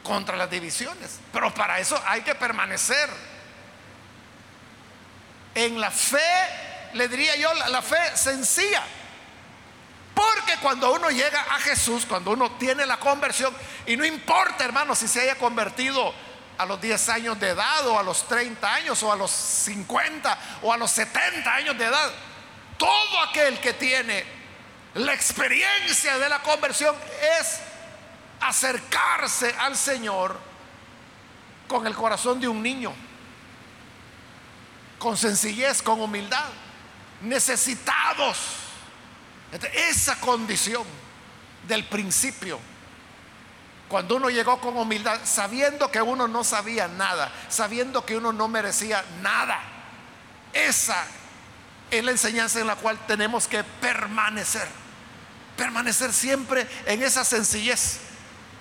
contra 0.02 0.36
las 0.36 0.48
divisiones. 0.50 1.18
Pero 1.32 1.52
para 1.52 1.78
eso 1.78 2.00
hay 2.06 2.22
que 2.22 2.34
permanecer 2.34 3.10
en 5.54 5.80
la 5.80 5.90
fe 5.90 6.63
le 6.94 7.08
diría 7.08 7.36
yo, 7.36 7.52
la, 7.54 7.82
fe 7.82 8.16
sencilla. 8.16 8.82
Porque 10.14 10.56
cuando 10.62 10.92
uno 10.92 11.10
llega 11.10 11.40
a 11.50 11.58
Jesús, 11.58 12.06
cuando 12.06 12.30
uno 12.30 12.52
tiene 12.52 12.86
la 12.86 12.98
conversión, 12.98 13.54
y 13.86 13.96
no 13.96 14.04
importa, 14.04 14.64
hermano, 14.64 14.94
si 14.94 15.08
se 15.08 15.20
haya 15.22 15.36
convertido 15.36 16.14
a 16.56 16.64
los 16.64 16.80
10 16.80 17.08
años 17.08 17.40
de 17.40 17.48
edad, 17.48 17.86
o 17.88 17.98
a 17.98 18.02
los 18.02 18.26
30 18.28 18.74
años, 18.74 19.02
o 19.02 19.12
a 19.12 19.16
los 19.16 19.30
50, 19.30 20.38
o 20.62 20.72
a 20.72 20.76
los 20.76 20.90
70 20.92 21.52
años 21.52 21.76
de 21.76 21.84
edad, 21.84 22.12
todo 22.78 23.20
aquel 23.28 23.58
que 23.58 23.72
tiene 23.72 24.24
la 24.94 25.12
experiencia 25.12 26.16
de 26.18 26.28
la 26.28 26.40
conversión 26.42 26.94
es 27.40 27.58
acercarse 28.40 29.52
al 29.58 29.76
Señor 29.76 30.38
con 31.66 31.88
el 31.88 31.94
corazón 31.94 32.38
de 32.38 32.46
un 32.46 32.62
niño, 32.62 32.94
con 35.00 35.16
sencillez, 35.16 35.82
con 35.82 36.00
humildad 36.00 36.46
necesitados. 37.24 38.38
Esa 39.72 40.18
condición 40.20 40.84
del 41.68 41.84
principio, 41.84 42.58
cuando 43.88 44.16
uno 44.16 44.30
llegó 44.30 44.60
con 44.60 44.76
humildad, 44.76 45.20
sabiendo 45.24 45.90
que 45.90 46.02
uno 46.02 46.26
no 46.26 46.42
sabía 46.42 46.88
nada, 46.88 47.32
sabiendo 47.48 48.04
que 48.04 48.16
uno 48.16 48.32
no 48.32 48.48
merecía 48.48 49.04
nada, 49.22 49.60
esa 50.52 51.04
es 51.90 52.02
la 52.02 52.10
enseñanza 52.10 52.60
en 52.60 52.66
la 52.66 52.76
cual 52.76 52.98
tenemos 53.06 53.46
que 53.46 53.62
permanecer, 53.62 54.66
permanecer 55.56 56.12
siempre 56.12 56.66
en 56.86 57.02
esa 57.02 57.24
sencillez 57.24 58.00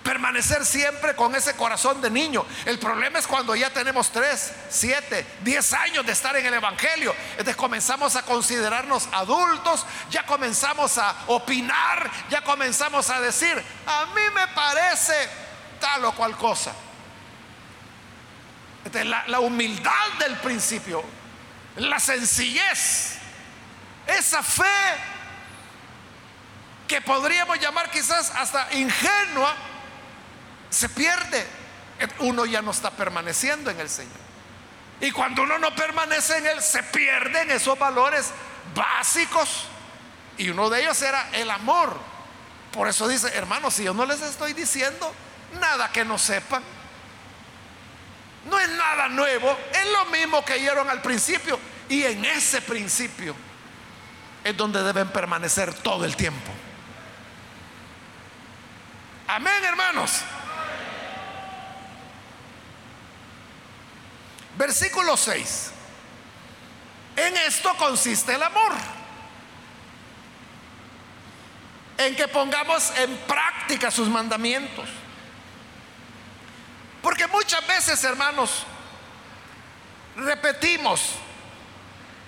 permanecer 0.03 0.65
siempre 0.65 1.15
con 1.15 1.33
ese 1.35 1.55
corazón 1.55 2.01
de 2.01 2.09
niño. 2.09 2.45
El 2.65 2.79
problema 2.79 3.19
es 3.19 3.27
cuando 3.27 3.55
ya 3.55 3.69
tenemos 3.71 4.11
3, 4.11 4.53
7, 4.69 5.25
10 5.41 5.73
años 5.73 6.05
de 6.05 6.11
estar 6.11 6.35
en 6.35 6.45
el 6.45 6.53
Evangelio. 6.53 7.15
Entonces 7.31 7.55
comenzamos 7.55 8.15
a 8.15 8.23
considerarnos 8.23 9.07
adultos, 9.11 9.85
ya 10.09 10.25
comenzamos 10.25 10.97
a 10.97 11.15
opinar, 11.27 12.11
ya 12.29 12.43
comenzamos 12.43 13.09
a 13.09 13.21
decir, 13.21 13.61
a 13.85 14.05
mí 14.07 14.21
me 14.35 14.47
parece 14.49 15.29
tal 15.79 16.05
o 16.05 16.11
cual 16.13 16.35
cosa. 16.37 16.73
la, 18.91 19.23
la 19.27 19.39
humildad 19.39 20.09
del 20.19 20.35
principio 20.37 21.03
la 21.75 21.99
sencillez, 21.99 23.15
esa 24.05 24.43
fe 24.43 24.63
que 26.87 27.01
podríamos 27.01 27.59
llamar 27.59 27.89
quizás 27.89 28.31
hasta 28.35 28.67
ingenua, 28.73 29.55
se 30.73 30.89
pierde. 30.89 31.45
Uno 32.19 32.45
ya 32.45 32.61
no 32.61 32.71
está 32.71 32.91
permaneciendo 32.91 33.69
en 33.69 33.79
el 33.79 33.89
Señor. 33.89 34.23
Y 34.99 35.11
cuando 35.11 35.43
uno 35.43 35.57
no 35.59 35.73
permanece 35.75 36.37
en 36.37 36.47
Él, 36.47 36.61
se 36.61 36.81
pierden 36.83 37.51
esos 37.51 37.77
valores 37.77 38.31
básicos. 38.75 39.65
Y 40.37 40.49
uno 40.49 40.69
de 40.69 40.81
ellos 40.81 41.01
era 41.01 41.29
el 41.33 41.49
amor. 41.51 41.97
Por 42.71 42.87
eso 42.87 43.07
dice, 43.07 43.29
hermanos, 43.35 43.75
si 43.75 43.83
yo 43.83 43.93
no 43.93 44.05
les 44.05 44.21
estoy 44.21 44.53
diciendo 44.53 45.13
nada 45.59 45.91
que 45.91 46.03
no 46.03 46.17
sepan, 46.17 46.63
no 48.49 48.59
es 48.59 48.69
nada 48.69 49.07
nuevo, 49.09 49.55
es 49.71 49.91
lo 49.91 50.05
mismo 50.05 50.43
que 50.43 50.53
oyeron 50.53 50.89
al 50.89 51.01
principio. 51.01 51.59
Y 51.87 52.03
en 52.03 52.25
ese 52.25 52.61
principio 52.61 53.35
es 54.43 54.57
donde 54.57 54.81
deben 54.81 55.09
permanecer 55.09 55.73
todo 55.73 56.03
el 56.05 56.15
tiempo. 56.15 56.51
Amén, 59.27 59.63
hermanos. 59.63 60.23
Versículo 64.57 65.17
6. 65.17 65.71
En 67.15 67.37
esto 67.37 67.73
consiste 67.77 68.33
el 68.33 68.43
amor. 68.43 68.71
En 71.97 72.15
que 72.15 72.27
pongamos 72.27 72.91
en 72.97 73.15
práctica 73.17 73.91
sus 73.91 74.07
mandamientos. 74.09 74.89
Porque 77.01 77.27
muchas 77.27 77.65
veces, 77.67 78.03
hermanos, 78.03 78.65
repetimos, 80.15 81.15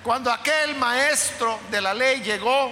cuando 0.03 0.31
aquel 0.31 0.75
maestro 0.75 1.59
de 1.71 1.81
la 1.81 1.93
ley 1.93 2.21
llegó 2.21 2.71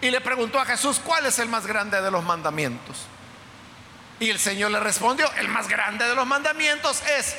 y 0.00 0.10
le 0.10 0.20
preguntó 0.20 0.58
a 0.58 0.64
Jesús, 0.64 1.00
¿cuál 1.04 1.26
es 1.26 1.38
el 1.38 1.48
más 1.48 1.66
grande 1.66 2.00
de 2.00 2.10
los 2.10 2.24
mandamientos? 2.24 2.96
Y 4.20 4.30
el 4.30 4.38
Señor 4.38 4.70
le 4.70 4.80
respondió, 4.80 5.30
el 5.34 5.48
más 5.48 5.68
grande 5.68 6.06
de 6.06 6.14
los 6.14 6.26
mandamientos 6.26 7.02
es, 7.18 7.36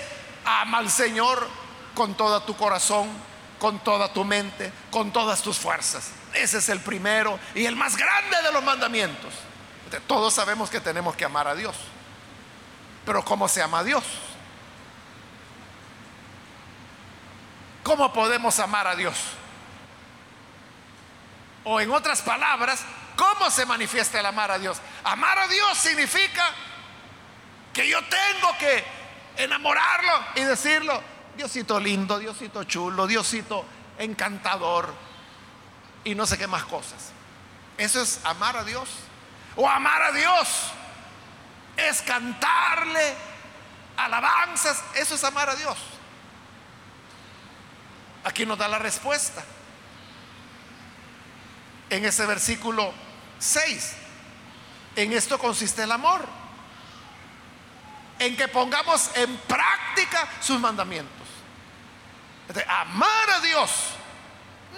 ama 0.47 0.77
al 0.77 0.89
Señor 0.89 1.47
con 1.93 2.15
todo 2.15 2.41
tu 2.41 2.55
corazón, 2.55 3.09
con 3.59 3.79
toda 3.79 4.13
tu 4.13 4.23
mente, 4.23 4.71
con 4.89 5.11
todas 5.11 5.41
tus 5.41 5.57
fuerzas. 5.57 6.11
Ese 6.33 6.59
es 6.59 6.69
el 6.69 6.79
primero 6.79 7.37
y 7.53 7.65
el 7.65 7.75
más 7.75 7.97
grande 7.97 8.41
de 8.41 8.51
los 8.51 8.63
mandamientos. 8.63 9.33
Todos 10.07 10.33
sabemos 10.33 10.69
que 10.69 10.79
tenemos 10.79 11.15
que 11.15 11.25
amar 11.25 11.47
a 11.47 11.55
Dios. 11.55 11.75
Pero 13.05 13.23
¿cómo 13.23 13.47
se 13.47 13.61
ama 13.61 13.79
a 13.79 13.83
Dios? 13.83 14.03
¿Cómo 17.83 18.11
podemos 18.11 18.59
amar 18.59 18.87
a 18.87 18.95
Dios? 18.95 19.15
O 21.63 21.79
en 21.81 21.91
otras 21.91 22.21
palabras, 22.21 22.83
¿cómo 23.15 23.49
se 23.49 23.65
manifiesta 23.65 24.19
el 24.19 24.25
amar 24.25 24.51
a 24.51 24.59
Dios? 24.59 24.77
Amar 25.03 25.39
a 25.39 25.47
Dios 25.47 25.77
significa 25.77 26.53
que 27.73 27.87
yo 27.87 27.99
tengo 28.05 28.57
que 28.57 28.96
enamorarlo 29.37 30.13
y 30.35 30.41
decirlo, 30.41 31.01
Diosito 31.35 31.79
lindo, 31.79 32.17
Diosito 32.17 32.63
chulo, 32.63 33.07
Diosito 33.07 33.65
encantador 33.99 34.93
y 36.03 36.15
no 36.15 36.25
sé 36.25 36.37
qué 36.37 36.47
más 36.47 36.63
cosas. 36.65 37.11
Eso 37.77 38.01
es 38.01 38.19
amar 38.23 38.57
a 38.57 38.63
Dios. 38.63 38.89
O 39.55 39.67
amar 39.67 40.01
a 40.01 40.11
Dios 40.11 40.71
es 41.75 42.01
cantarle 42.01 43.13
alabanzas. 43.97 44.83
Eso 44.95 45.15
es 45.15 45.23
amar 45.23 45.49
a 45.49 45.55
Dios. 45.55 45.77
Aquí 48.23 48.45
nos 48.45 48.57
da 48.57 48.67
la 48.67 48.79
respuesta. 48.79 49.43
En 51.89 52.05
ese 52.05 52.25
versículo 52.25 52.93
6. 53.39 53.93
En 54.95 55.13
esto 55.13 55.37
consiste 55.37 55.83
el 55.83 55.91
amor. 55.91 56.36
En 58.19 58.35
que 58.35 58.47
pongamos 58.47 59.11
en 59.15 59.37
práctica 59.37 60.27
sus 60.41 60.59
mandamientos. 60.59 61.27
amar 62.67 63.29
a 63.35 63.39
Dios 63.41 63.71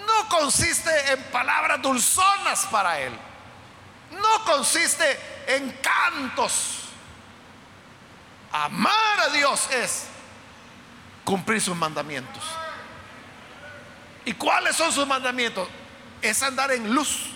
no 0.06 0.28
consiste 0.28 1.12
en 1.12 1.22
palabras 1.24 1.80
dulzonas 1.82 2.66
para 2.66 2.98
Él. 3.00 3.12
No 4.10 4.44
consiste 4.44 5.18
en 5.46 5.70
cantos. 5.82 6.80
Amar 8.52 9.20
a 9.20 9.28
Dios 9.28 9.70
es 9.70 10.06
cumplir 11.24 11.60
sus 11.60 11.76
mandamientos. 11.76 12.42
¿Y 14.24 14.32
cuáles 14.34 14.76
son 14.76 14.92
sus 14.92 15.06
mandamientos? 15.06 15.68
Es 16.20 16.42
andar 16.42 16.72
en 16.72 16.92
luz. 16.92 17.30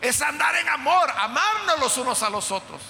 Es 0.00 0.22
andar 0.22 0.54
en 0.56 0.68
amor, 0.68 1.10
amarnos 1.10 1.78
los 1.80 1.96
unos 1.98 2.22
a 2.22 2.30
los 2.30 2.50
otros. 2.50 2.80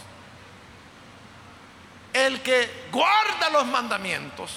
El 2.30 2.42
que 2.42 2.86
guarda 2.92 3.50
los 3.50 3.66
mandamientos, 3.66 4.52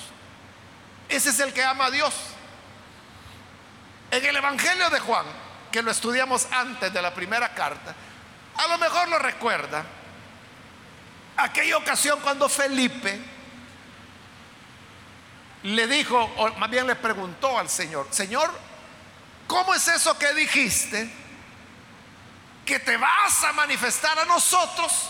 ese 1.09 1.31
es 1.31 1.39
el 1.39 1.51
que 1.51 1.63
ama 1.63 1.85
a 1.85 1.91
Dios. 1.91 2.13
En 4.11 4.23
el 4.23 4.35
Evangelio 4.35 4.91
de 4.91 4.99
Juan, 4.99 5.25
que 5.71 5.81
lo 5.81 5.89
estudiamos 5.89 6.45
antes 6.51 6.93
de 6.93 7.01
la 7.01 7.11
primera 7.15 7.51
carta, 7.55 7.95
a 8.57 8.67
lo 8.67 8.77
mejor 8.77 9.07
lo 9.07 9.17
recuerda, 9.17 9.83
aquella 11.35 11.77
ocasión 11.77 12.19
cuando 12.19 12.47
Felipe 12.47 13.19
le 15.63 15.87
dijo, 15.87 16.21
o 16.37 16.53
más 16.53 16.69
bien 16.69 16.85
le 16.85 16.95
preguntó 16.95 17.57
al 17.57 17.69
Señor, 17.69 18.05
Señor, 18.11 18.51
¿cómo 19.47 19.73
es 19.73 19.87
eso 19.87 20.15
que 20.19 20.31
dijiste? 20.35 21.11
Que 22.67 22.77
te 22.77 22.97
vas 22.97 23.43
a 23.45 23.51
manifestar 23.53 24.19
a 24.19 24.25
nosotros, 24.25 25.09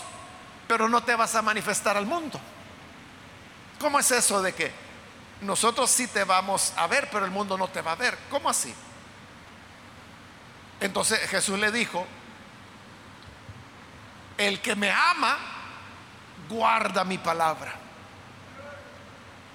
pero 0.66 0.88
no 0.88 1.02
te 1.02 1.14
vas 1.14 1.34
a 1.34 1.42
manifestar 1.42 1.98
al 1.98 2.06
mundo. 2.06 2.40
¿Cómo 3.78 3.98
es 3.98 4.10
eso 4.10 4.42
de 4.42 4.54
que 4.54 4.72
nosotros 5.40 5.90
sí 5.90 6.06
te 6.06 6.24
vamos 6.24 6.72
a 6.76 6.86
ver, 6.86 7.08
pero 7.10 7.24
el 7.24 7.30
mundo 7.30 7.58
no 7.58 7.68
te 7.68 7.80
va 7.80 7.92
a 7.92 7.96
ver? 7.96 8.16
¿Cómo 8.30 8.48
así? 8.48 8.74
Entonces 10.80 11.18
Jesús 11.28 11.58
le 11.58 11.70
dijo, 11.70 12.06
el 14.38 14.60
que 14.60 14.74
me 14.74 14.90
ama, 14.90 15.38
guarda 16.48 17.04
mi 17.04 17.18
palabra. 17.18 17.74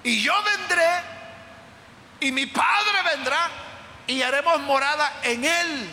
Y 0.02 0.22
yo 0.22 0.32
vendré 0.42 0.90
y 2.20 2.32
mi 2.32 2.46
Padre 2.46 3.02
vendrá 3.14 3.50
y 4.06 4.22
haremos 4.22 4.60
morada 4.60 5.20
en 5.22 5.44
Él. 5.44 5.90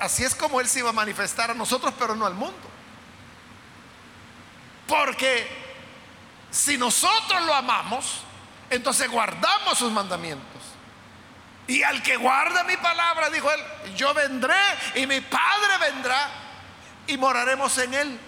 así 0.00 0.24
es 0.24 0.34
como 0.34 0.60
Él 0.60 0.68
se 0.68 0.78
iba 0.78 0.90
a 0.90 0.92
manifestar 0.92 1.50
a 1.50 1.54
nosotros, 1.54 1.92
pero 1.98 2.14
no 2.14 2.26
al 2.26 2.34
mundo. 2.34 2.70
Porque 4.86 5.61
si 6.52 6.76
nosotros 6.76 7.42
lo 7.46 7.54
amamos, 7.54 8.20
entonces 8.70 9.10
guardamos 9.10 9.78
sus 9.78 9.90
mandamientos. 9.90 10.46
Y 11.66 11.82
al 11.82 12.02
que 12.02 12.16
guarda 12.16 12.62
mi 12.64 12.76
palabra, 12.76 13.30
dijo 13.30 13.50
él, 13.50 13.94
yo 13.96 14.12
vendré 14.12 14.54
y 14.94 15.06
mi 15.06 15.20
Padre 15.22 15.78
vendrá 15.80 16.28
y 17.06 17.16
moraremos 17.16 17.76
en 17.78 17.94
Él. 17.94 18.20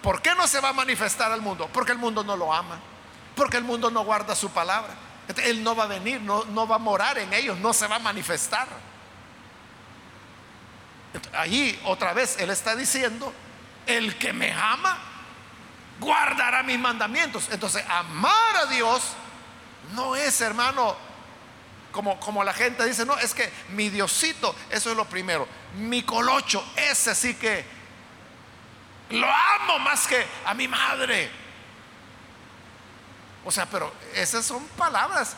¿Por 0.00 0.22
qué 0.22 0.34
no 0.36 0.46
se 0.46 0.60
va 0.60 0.68
a 0.68 0.72
manifestar 0.72 1.32
al 1.32 1.40
mundo? 1.40 1.68
Porque 1.72 1.92
el 1.92 1.98
mundo 1.98 2.22
no 2.22 2.36
lo 2.36 2.52
ama, 2.52 2.78
porque 3.34 3.56
el 3.56 3.64
mundo 3.64 3.90
no 3.90 4.04
guarda 4.04 4.36
su 4.36 4.50
palabra. 4.50 4.94
Él 5.42 5.64
no 5.64 5.74
va 5.74 5.84
a 5.84 5.88
venir, 5.88 6.20
no, 6.20 6.44
no 6.44 6.68
va 6.68 6.76
a 6.76 6.78
morar 6.78 7.18
en 7.18 7.32
ellos, 7.32 7.58
no 7.58 7.72
se 7.72 7.88
va 7.88 7.96
a 7.96 8.00
manifestar. 8.00 8.68
Allí 11.32 11.78
otra 11.84 12.12
vez 12.12 12.36
Él 12.38 12.50
está 12.50 12.76
diciendo, 12.76 13.32
el 13.86 14.16
que 14.18 14.32
me 14.32 14.52
ama, 14.52 14.98
guardará 16.00 16.62
mis 16.62 16.78
mandamientos. 16.78 17.48
Entonces, 17.52 17.84
amar 17.88 18.56
a 18.56 18.66
Dios 18.66 19.02
no 19.94 20.16
es, 20.16 20.40
hermano, 20.40 20.96
como, 21.92 22.18
como 22.18 22.42
la 22.42 22.52
gente 22.52 22.84
dice, 22.84 23.04
no, 23.04 23.16
es 23.18 23.34
que 23.34 23.52
mi 23.70 23.90
Diosito, 23.90 24.54
eso 24.70 24.90
es 24.90 24.96
lo 24.96 25.04
primero. 25.04 25.46
Mi 25.76 26.02
colocho, 26.02 26.64
ese 26.76 27.14
sí 27.14 27.34
que 27.34 27.64
lo 29.10 29.26
amo 29.26 29.78
más 29.80 30.06
que 30.06 30.24
a 30.46 30.54
mi 30.54 30.66
madre. 30.66 31.30
O 33.44 33.50
sea, 33.50 33.66
pero 33.66 33.92
esas 34.14 34.44
son 34.44 34.64
palabras. 34.68 35.36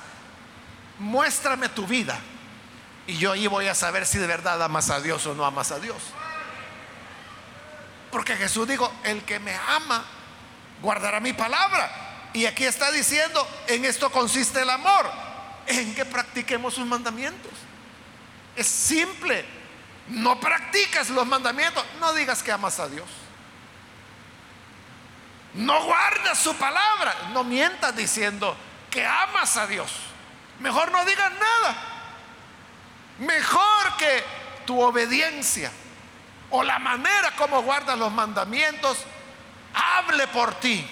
Muéstrame 0.99 1.69
tu 1.69 1.87
vida. 1.87 2.19
Y 3.07 3.17
yo 3.17 3.33
ahí 3.33 3.47
voy 3.47 3.67
a 3.67 3.75
saber 3.75 4.07
si 4.07 4.19
de 4.19 4.27
verdad 4.27 4.63
amas 4.63 4.91
a 4.91 5.01
Dios 5.01 5.27
o 5.27 5.35
no 5.35 5.45
amas 5.45 5.73
a 5.73 5.81
Dios. 5.81 5.97
Porque 8.11 8.37
Jesús 8.37 8.69
dijo, 8.69 8.93
el 9.05 9.25
que 9.25 9.41
me 9.41 9.55
ama, 9.55 10.05
guardará 10.83 11.21
mi 11.21 11.33
palabra. 11.33 11.91
Y 12.35 12.45
aquí 12.47 12.65
está 12.65 12.91
diciendo, 12.91 13.47
en 13.69 13.85
esto 13.85 14.11
consiste 14.11 14.61
el 14.61 14.71
amor, 14.71 15.11
en 15.67 15.95
que 15.95 16.05
practiquemos 16.05 16.75
sus 16.75 16.87
mandamientos. 16.87 17.53
Es 18.57 18.67
simple. 18.67 19.63
No 20.09 20.41
practicas 20.41 21.09
los 21.11 21.27
mandamientos, 21.27 21.85
no 22.01 22.13
digas 22.13 22.43
que 22.43 22.53
amas 22.53 22.81
a 22.81 22.89
Dios. 22.89 23.09
No 25.55 25.85
guardas 25.85 26.39
su 26.39 26.55
palabra. 26.57 27.15
No 27.33 27.45
mientas 27.45 27.95
diciendo 27.95 28.57
que 28.91 29.07
amas 29.07 29.57
a 29.57 29.67
Dios. 29.67 29.91
mejor 30.59 30.91
no 30.91 31.05
digas 31.05 31.33
nada. 31.33 31.77
Mejor 33.19 33.97
que 33.99 34.25
tu 34.67 34.81
obediencia 34.81 35.71
o 36.51 36.63
la 36.63 36.79
manera 36.79 37.33
como 37.37 37.63
guardas 37.63 37.99
los 37.99 38.13
mandamientos 38.13 38.99
hable 39.75 40.27
por 40.29 40.55
ti 40.55 40.87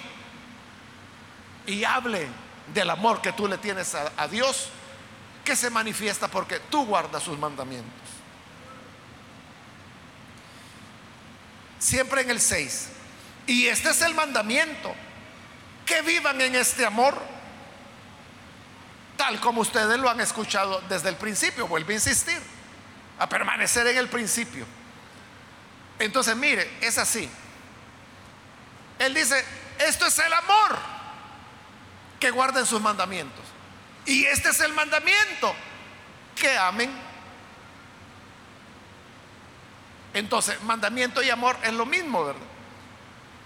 y 1.65 1.83
hable 1.83 2.27
del 2.73 2.89
amor 2.89 3.21
que 3.21 3.31
tú 3.33 3.47
le 3.47 3.57
tienes 3.57 3.95
a, 3.95 4.27
Dios 4.27 4.69
que 5.43 5.55
se 5.55 5.69
manifiesta 5.69 6.27
porque 6.27 6.59
tú 6.59 6.85
guardas 6.85 7.23
sus 7.23 7.37
mandamientos. 7.37 7.91
Siempre 11.79 12.21
en 12.21 12.29
el 12.29 12.39
6. 12.39 12.89
Y 13.47 13.65
este 13.67 13.89
es 13.89 14.01
el 14.03 14.13
mandamiento, 14.13 14.93
que 15.85 16.01
vivan 16.03 16.39
en 16.39 16.55
este 16.55 16.85
amor, 16.85 17.19
tal 19.17 19.39
como 19.39 19.61
ustedes 19.61 19.99
lo 19.99 20.09
han 20.09 20.21
escuchado 20.21 20.81
desde 20.87 21.09
el 21.09 21.15
principio, 21.15 21.67
vuelvo 21.67 21.89
a 21.89 21.93
insistir, 21.93 22.39
a 23.17 23.27
permanecer 23.27 23.87
en 23.87 23.97
el 23.97 24.09
principio. 24.09 24.65
Entonces, 25.97 26.35
mire, 26.35 26.69
es 26.81 26.97
así. 26.97 27.29
Él 29.01 29.15
dice, 29.15 29.43
esto 29.79 30.05
es 30.05 30.19
el 30.19 30.31
amor, 30.31 30.77
que 32.19 32.29
guarden 32.29 32.67
sus 32.67 32.79
mandamientos. 32.79 33.43
Y 34.05 34.25
este 34.25 34.49
es 34.49 34.59
el 34.59 34.73
mandamiento, 34.73 35.55
que 36.35 36.55
amen. 36.55 36.91
Entonces, 40.13 40.61
mandamiento 40.61 41.23
y 41.23 41.31
amor 41.31 41.57
es 41.63 41.73
lo 41.73 41.87
mismo, 41.87 42.25
¿verdad? 42.25 42.41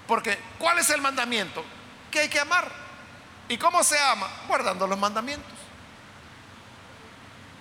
Porque, 0.10 0.38
¿cuál 0.60 0.80
es 0.80 0.90
el 0.90 1.00
mandamiento? 1.02 1.64
Que 2.12 2.20
hay 2.20 2.30
que 2.30 2.42
amar. 2.42 2.70
¿Y 3.48 3.58
cómo 3.58 3.82
se 3.82 3.98
ama? 3.98 4.28
Guardando 4.50 4.86
los 4.88 5.00
mandamientos. 5.00 5.54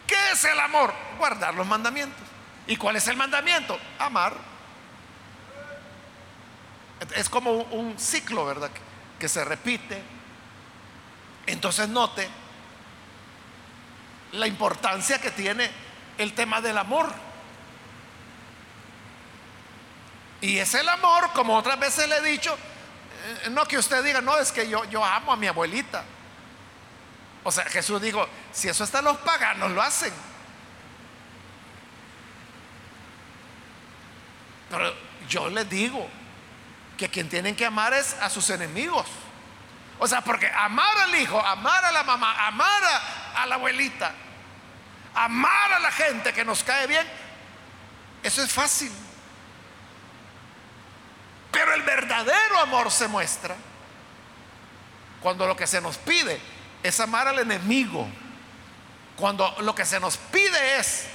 ¿Qué 0.05 0.17
es 0.33 0.43
el 0.43 0.59
amor? 0.59 0.93
Guardar 1.17 1.55
los 1.55 1.67
mandamientos. 1.67 2.27
¿Y 2.67 2.77
cuál 2.77 2.97
es 2.97 3.07
el 3.07 3.17
mandamiento? 3.17 3.79
Amar. 4.01 4.35
Es 7.15 7.29
como 7.29 7.53
un 7.53 7.99
ciclo, 7.99 8.47
¿verdad? 8.47 8.71
Que 9.19 9.29
se 9.29 9.45
repite. 9.45 10.03
Entonces 11.47 11.89
note 11.89 12.29
la 14.33 14.47
importancia 14.47 15.21
que 15.21 15.31
tiene 15.31 15.71
el 16.19 16.35
tema 16.35 16.61
del 16.61 16.79
amor. 16.79 17.13
Y 20.41 20.59
es 20.59 20.75
el 20.75 20.89
amor, 20.89 21.31
como 21.33 21.57
otras 21.57 21.79
veces 21.79 22.09
le 22.09 22.19
he 22.19 22.23
dicho, 22.23 22.57
eh, 23.45 23.51
no 23.51 23.65
que 23.65 23.79
usted 23.79 24.05
diga, 24.05 24.21
no, 24.21 24.37
es 24.39 24.53
que 24.53 24.69
yo, 24.69 24.85
yo 24.87 25.05
amo 25.05 25.33
a 25.33 25.37
mi 25.37 25.47
abuelita. 25.47 26.05
O 27.43 27.53
sea, 27.53 27.65
Jesús 27.65 28.01
dijo, 28.01 28.27
si 28.53 28.69
eso 28.69 28.85
está 28.85 29.01
los 29.01 29.17
paganos, 29.19 29.71
lo 29.71 29.81
hacen. 29.81 30.13
Pero 34.71 34.93
yo 35.29 35.49
les 35.51 35.69
digo 35.69 36.09
que 36.97 37.09
quien 37.09 37.29
tienen 37.29 37.57
que 37.57 37.67
amar 37.67 37.93
es 37.93 38.15
a 38.21 38.31
sus 38.31 38.51
enemigos. 38.51 39.07
O 39.99 40.07
sea, 40.07 40.21
porque 40.23 40.51
amar 40.51 40.99
al 40.99 41.15
hijo, 41.15 41.39
amar 41.41 41.85
a 41.85 41.93
la 41.93 42.03
mamá, 42.03 42.47
amar 42.47 42.83
a, 42.85 43.43
a 43.43 43.47
la 43.47 43.55
abuelita, 43.57 44.13
amar 45.15 45.73
a 45.73 45.79
la 45.79 45.91
gente 45.91 46.33
que 46.33 46.45
nos 46.45 46.65
cae 46.65 46.87
bien, 46.87 47.07
eso 48.23 48.43
es 48.43 48.53
fácil. 48.53 48.91
Pero 51.53 51.73
el 51.75 51.83
verdadero 51.83 52.59
amor 52.61 52.91
se 52.91 53.07
muestra 53.07 53.55
cuando 55.21 55.47
lo 55.47 55.57
que 55.57 55.67
se 55.67 55.81
nos 55.81 55.97
pide 55.99 56.41
es 56.83 57.01
amar 57.01 57.29
al 57.29 57.39
enemigo. 57.39 58.09
Cuando 59.17 59.55
lo 59.61 59.75
que 59.75 59.87
se 59.87 60.01
nos 60.01 60.17
pide 60.17 60.79
es 60.79 61.07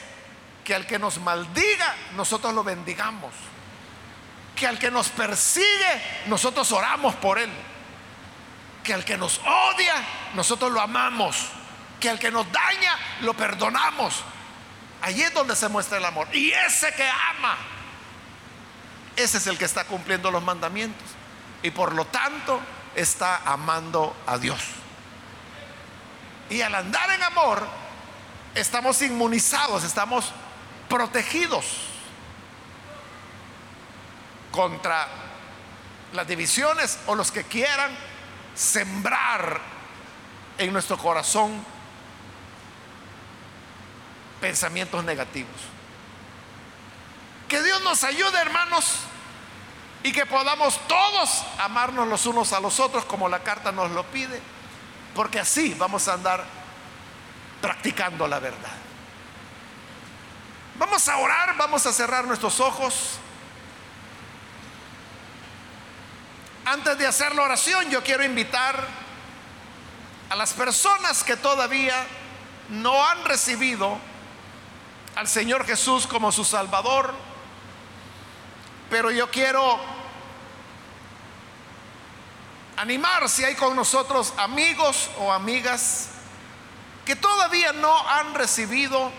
que 0.64 0.74
al 0.74 0.88
que 0.88 0.98
nos 0.98 1.20
maldiga, 1.20 1.96
nosotros 2.16 2.54
lo 2.54 2.64
bendigamos. 2.64 3.34
Que 4.60 4.68
al 4.68 4.78
que 4.78 4.92
nos 4.92 5.10
persigue, 5.10 6.26
nosotros 6.28 6.72
oramos 6.72 7.16
por 7.16 7.40
él. 7.40 7.50
Que 8.84 8.94
al 8.94 9.06
que 9.06 9.18
nos 9.18 9.40
odia, 9.40 9.96
nosotros 10.36 10.72
lo 10.72 10.82
amamos 10.82 11.50
que 12.00 12.10
al 12.10 12.18
que 12.18 12.32
nos 12.32 12.52
daña 12.52 12.98
lo 13.22 13.34
perdonamos. 13.34 14.24
Allí 15.02 15.22
es 15.22 15.34
donde 15.34 15.56
se 15.56 15.68
muestra 15.70 15.98
el 15.98 16.06
amor. 16.06 16.28
Y 16.34 16.52
ese 16.52 16.92
que 16.94 17.08
ama, 17.08 17.58
ese 19.16 19.38
es 19.38 19.48
el 19.48 19.58
que 19.58 19.66
está 19.66 19.86
cumpliendo 19.86 20.32
los 20.32 20.44
mandamientos. 20.44 21.08
Y 21.62 21.72
por 21.72 21.94
lo 21.94 22.06
tanto 22.06 22.60
está 22.96 23.42
amando 23.46 24.16
a 24.26 24.38
Dios. 24.38 24.60
Y 26.50 26.62
al 26.62 26.74
andar 26.74 27.12
en 27.12 27.22
amor, 27.24 27.68
estamos 28.56 29.02
inmunizados, 29.02 29.84
estamos 29.84 30.32
protegidos 30.88 31.66
contra 34.52 35.08
las 36.14 36.28
divisiones 36.28 37.00
o 37.08 37.16
los 37.16 37.32
que 37.32 37.44
quieran 37.44 37.92
sembrar 38.56 39.60
en 40.58 40.74
nuestro 40.74 40.98
corazón 40.98 41.64
pensamientos 44.42 45.04
negativos. 45.04 45.56
Que 47.48 47.62
Dios 47.64 47.82
nos 47.82 48.04
ayude, 48.04 48.40
hermanos, 48.40 49.00
y 50.04 50.12
que 50.12 50.26
podamos 50.26 50.80
todos 50.88 51.44
amarnos 51.60 52.08
los 52.08 52.26
unos 52.26 52.54
a 52.54 52.60
los 52.60 52.80
otros 52.80 53.06
como 53.06 53.28
la 53.28 53.40
carta 53.40 53.72
nos 53.72 53.92
lo 53.92 54.04
pide, 54.06 54.40
porque 55.16 55.40
así 55.40 55.74
vamos 55.74 56.08
a 56.08 56.14
andar 56.14 56.46
practicando 57.62 58.28
la 58.28 58.40
verdad. 58.40 58.78
Vamos 60.78 61.08
a 61.10 61.18
orar, 61.18 61.58
vamos 61.58 61.86
a 61.86 61.92
cerrar 61.92 62.26
nuestros 62.26 62.60
ojos. 62.60 63.20
Antes 66.70 67.00
de 67.00 67.08
hacer 67.08 67.34
la 67.34 67.42
oración, 67.42 67.90
yo 67.90 68.04
quiero 68.04 68.24
invitar 68.24 68.86
a 70.30 70.36
las 70.36 70.54
personas 70.54 71.24
que 71.24 71.36
todavía 71.36 72.06
no 72.70 73.04
han 73.08 73.26
recibido 73.26 73.98
al 75.16 75.28
Señor 75.28 75.66
Jesús 75.66 76.06
como 76.06 76.32
su 76.32 76.46
Salvador, 76.46 77.16
pero 78.88 79.10
yo 79.10 79.32
quiero 79.32 79.80
animar 82.78 83.28
si 83.30 83.44
hay 83.44 83.56
con 83.56 83.76
nosotros 83.76 84.36
amigos 84.38 85.10
o 85.18 85.34
amigas 85.34 86.10
que 87.04 87.16
todavía 87.16 87.74
no 87.74 88.08
han 88.10 88.36
recibido 88.36 89.12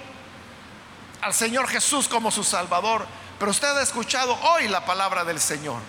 al 1.21 1.35
Señor 1.35 1.67
Jesús 1.67 2.07
como 2.07 2.31
su 2.31 2.45
Salvador, 2.45 3.05
pero 3.41 3.51
usted 3.51 3.77
ha 3.77 3.83
escuchado 3.83 4.39
hoy 4.41 4.69
la 4.69 4.85
palabra 4.87 5.25
del 5.25 5.41
Señor. 5.41 5.81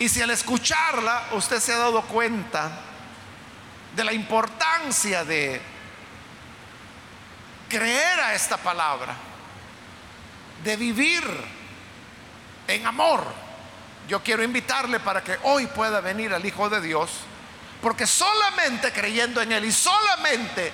Y 0.00 0.08
si 0.08 0.22
al 0.22 0.30
escucharla 0.30 1.28
usted 1.32 1.60
se 1.60 1.74
ha 1.74 1.76
dado 1.76 2.00
cuenta 2.00 2.70
de 3.94 4.02
la 4.02 4.14
importancia 4.14 5.26
de 5.26 5.60
creer 7.68 8.18
a 8.18 8.34
esta 8.34 8.56
palabra, 8.56 9.14
de 10.64 10.76
vivir 10.76 11.22
en 12.66 12.86
amor, 12.86 13.22
yo 14.08 14.22
quiero 14.22 14.42
invitarle 14.42 15.00
para 15.00 15.22
que 15.22 15.36
hoy 15.42 15.66
pueda 15.66 16.00
venir 16.00 16.32
al 16.32 16.46
Hijo 16.46 16.70
de 16.70 16.80
Dios, 16.80 17.10
porque 17.82 18.06
solamente 18.06 18.92
creyendo 18.92 19.42
en 19.42 19.52
Él 19.52 19.66
y 19.66 19.72
solamente 19.72 20.72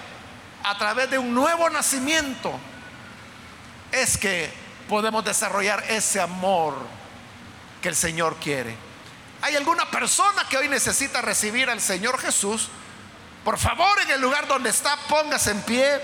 a 0.63 0.79
través 0.79 1.11
de 1.11 1.19
un 1.19 1.35
nuevo 1.35 1.69
nacimiento 1.69 2.57
es 3.91 4.17
que 4.17 4.53
podemos 4.89 5.25
desarrollar 5.25 5.83
ese 5.89 6.21
amor 6.21 6.77
que 7.83 7.89
el 7.89 7.97
Señor 7.97 8.37
quiere. 8.37 8.87
¿Hay 9.47 9.55
alguna 9.55 9.89
persona 9.89 10.43
que 10.51 10.57
hoy 10.57 10.69
necesita 10.69 11.23
recibir 11.23 11.71
al 11.71 11.81
Señor 11.81 12.19
Jesús? 12.19 12.67
Por 13.45 13.57
favor, 13.59 14.01
en 14.01 14.11
el 14.11 14.21
lugar 14.21 14.49
donde 14.49 14.71
está, 14.71 14.97
póngase 15.09 15.53
en 15.53 15.63
pie 15.63 16.01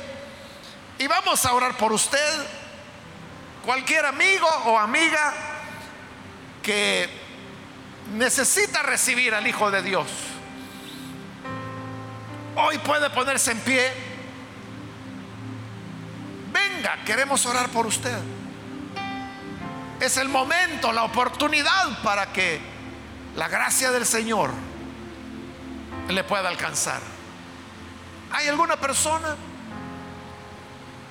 y 0.97 1.09
vamos 1.09 1.45
a 1.45 1.53
orar 1.53 1.77
por 1.77 1.93
usted. 1.93 2.47
Cualquier 3.67 4.07
amigo 4.07 4.47
o 4.67 4.79
amiga 4.79 5.35
que 6.63 7.11
necesita 8.15 8.81
recibir 8.83 9.35
al 9.35 9.45
Hijo 9.45 9.73
de 9.73 9.83
Dios, 9.83 10.07
hoy 12.55 12.79
puede 12.79 13.11
ponerse 13.11 13.51
en 13.51 13.59
pie. 13.59 13.93
Venga, 16.53 17.03
queremos 17.05 17.45
orar 17.45 17.69
por 17.71 17.87
usted. 17.87 18.21
Es 19.99 20.17
el 20.17 20.29
momento, 20.29 20.93
la 20.93 21.03
oportunidad 21.03 22.01
para 22.05 22.33
que 22.33 22.72
la 23.37 23.49
gracia 23.49 23.91
del 23.91 24.07
Señor 24.07 24.51
le 26.09 26.25
pueda 26.25 26.49
alcanzar. 26.49 27.01
¿Hay 28.33 28.49
alguna 28.49 28.77
persona? 28.77 29.37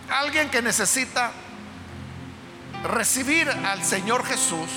Alguien 0.10 0.50
que 0.50 0.62
necesita 0.62 1.32
recibir 2.84 3.50
al 3.50 3.84
Señor 3.84 4.26
Jesús, 4.26 4.70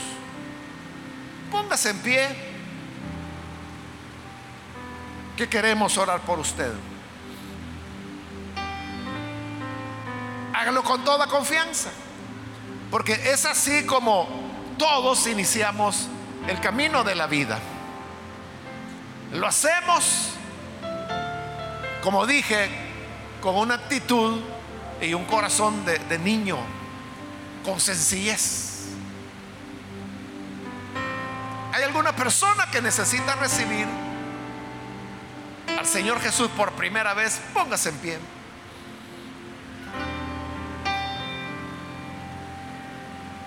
póngase 1.51 1.91
en 1.91 1.99
pie, 1.99 2.55
que 5.37 5.49
queremos 5.49 5.97
orar 5.99 6.21
por 6.21 6.39
usted. 6.39 6.73
hágalo 10.65 10.83
con 10.83 11.05
toda 11.05 11.27
confianza. 11.27 11.91
Porque 12.91 13.13
es 13.13 13.45
así 13.45 13.85
como 13.85 14.29
todos 14.79 15.27
iniciamos 15.27 16.09
el 16.49 16.61
camino 16.61 17.05
de 17.05 17.15
la 17.15 17.27
vida. 17.27 17.59
Lo 19.33 19.47
hacemos, 19.47 20.31
como 22.03 22.27
dije, 22.27 22.69
con 23.41 23.57
una 23.57 23.75
actitud 23.75 24.41
y 25.01 25.15
un 25.15 25.25
corazón 25.25 25.85
de, 25.85 26.19
niño, 26.19 26.59
con 27.65 27.81
sencillez. 27.81 28.89
¿Hay 31.73 31.83
alguna 31.83 32.15
persona 32.15 32.71
que 32.71 32.81
necesita 32.81 33.35
recibir 33.35 33.87
al 35.77 35.87
Señor 35.87 36.21
Jesús 36.21 36.49
por 36.57 36.73
primera 36.73 37.15
vez? 37.15 37.41
Póngase 37.53 37.89
en 37.89 37.99
pie. 37.99 38.19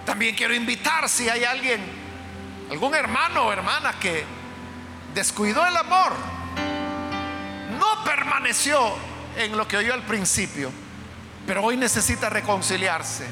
También 0.06 0.36
quiero 0.36 0.54
invitar 0.54 1.08
si 1.10 1.30
hay 1.30 1.44
alguien, 1.44 1.82
algún 2.70 2.94
hermano 2.96 3.44
o 3.44 3.52
hermana 3.52 3.94
que 4.00 4.26
descuidó 5.14 5.66
el 5.66 5.76
amor, 5.78 6.14
no 7.80 8.04
permaneció 8.04 8.94
en 9.36 9.56
lo 9.56 9.68
que 9.68 9.78
oyó 9.78 9.94
al 9.94 10.04
principio, 10.04 10.72
pero 11.46 11.64
hoy 11.64 11.78
necesita 11.78 12.30
reconciliarse. 12.30 13.28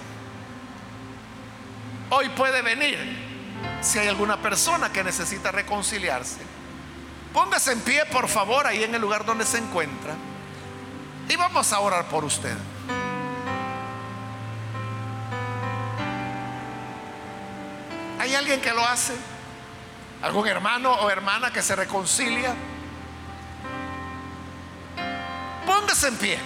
Hoy 2.10 2.30
puede 2.30 2.62
venir 2.62 2.98
si 3.82 4.00
hay 4.00 4.08
alguna 4.08 4.42
persona 4.42 4.92
que 4.92 5.04
necesita 5.04 5.52
reconciliarse. 5.52 6.40
Póngase 7.34 7.74
en 7.74 7.82
pie, 7.82 8.06
por 8.06 8.30
favor, 8.30 8.66
ahí 8.66 8.84
en 8.84 8.96
el 8.96 9.02
lugar 9.02 9.26
donde 9.26 9.46
se 9.46 9.58
encuentra. 9.58 10.14
Y 11.28 11.36
vamos 11.36 11.74
a 11.74 11.80
orar 11.80 12.06
por 12.06 12.24
usted. 12.24 12.56
¿Hay 18.36 18.40
alguien 18.40 18.60
que 18.60 18.74
lo 18.74 18.86
hace? 18.86 19.14
¿Algún 20.22 20.46
hermano 20.46 20.92
o 20.92 21.10
hermana 21.10 21.54
que 21.54 21.62
se 21.62 21.74
reconcilia? 21.74 22.54
Póngase 25.66 26.10
en 26.10 26.18
pie. 26.18 26.38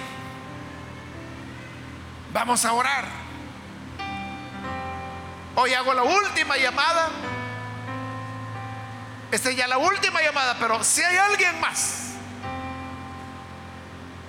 Vamos 2.31 2.63
a 2.63 2.73
orar. 2.73 3.05
Hoy 5.55 5.73
hago 5.73 5.91
la 5.95 6.03
última 6.03 6.57
llamada. 6.57 7.09
Esta 9.31 9.49
es 9.49 9.55
ya 9.55 9.67
la 9.67 9.79
última 9.79 10.21
llamada, 10.21 10.57
pero 10.59 10.83
si 10.83 11.01
hay 11.01 11.17
alguien 11.17 11.59
más 11.59 12.11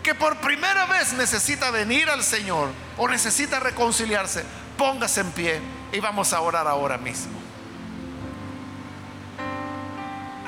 que 0.02 0.14
por 0.14 0.38
primera 0.38 0.86
vez 0.86 1.12
necesita 1.12 1.70
venir 1.70 2.08
al 2.08 2.24
Señor 2.24 2.70
o 2.96 3.06
necesita 3.06 3.61
reconciliarse, 3.61 4.46
póngase 4.78 5.20
en 5.20 5.32
pie 5.32 5.61
y 5.92 6.00
vamos 6.00 6.32
a 6.32 6.40
orar 6.40 6.66
ahora 6.66 6.96
mismo. 6.96 7.39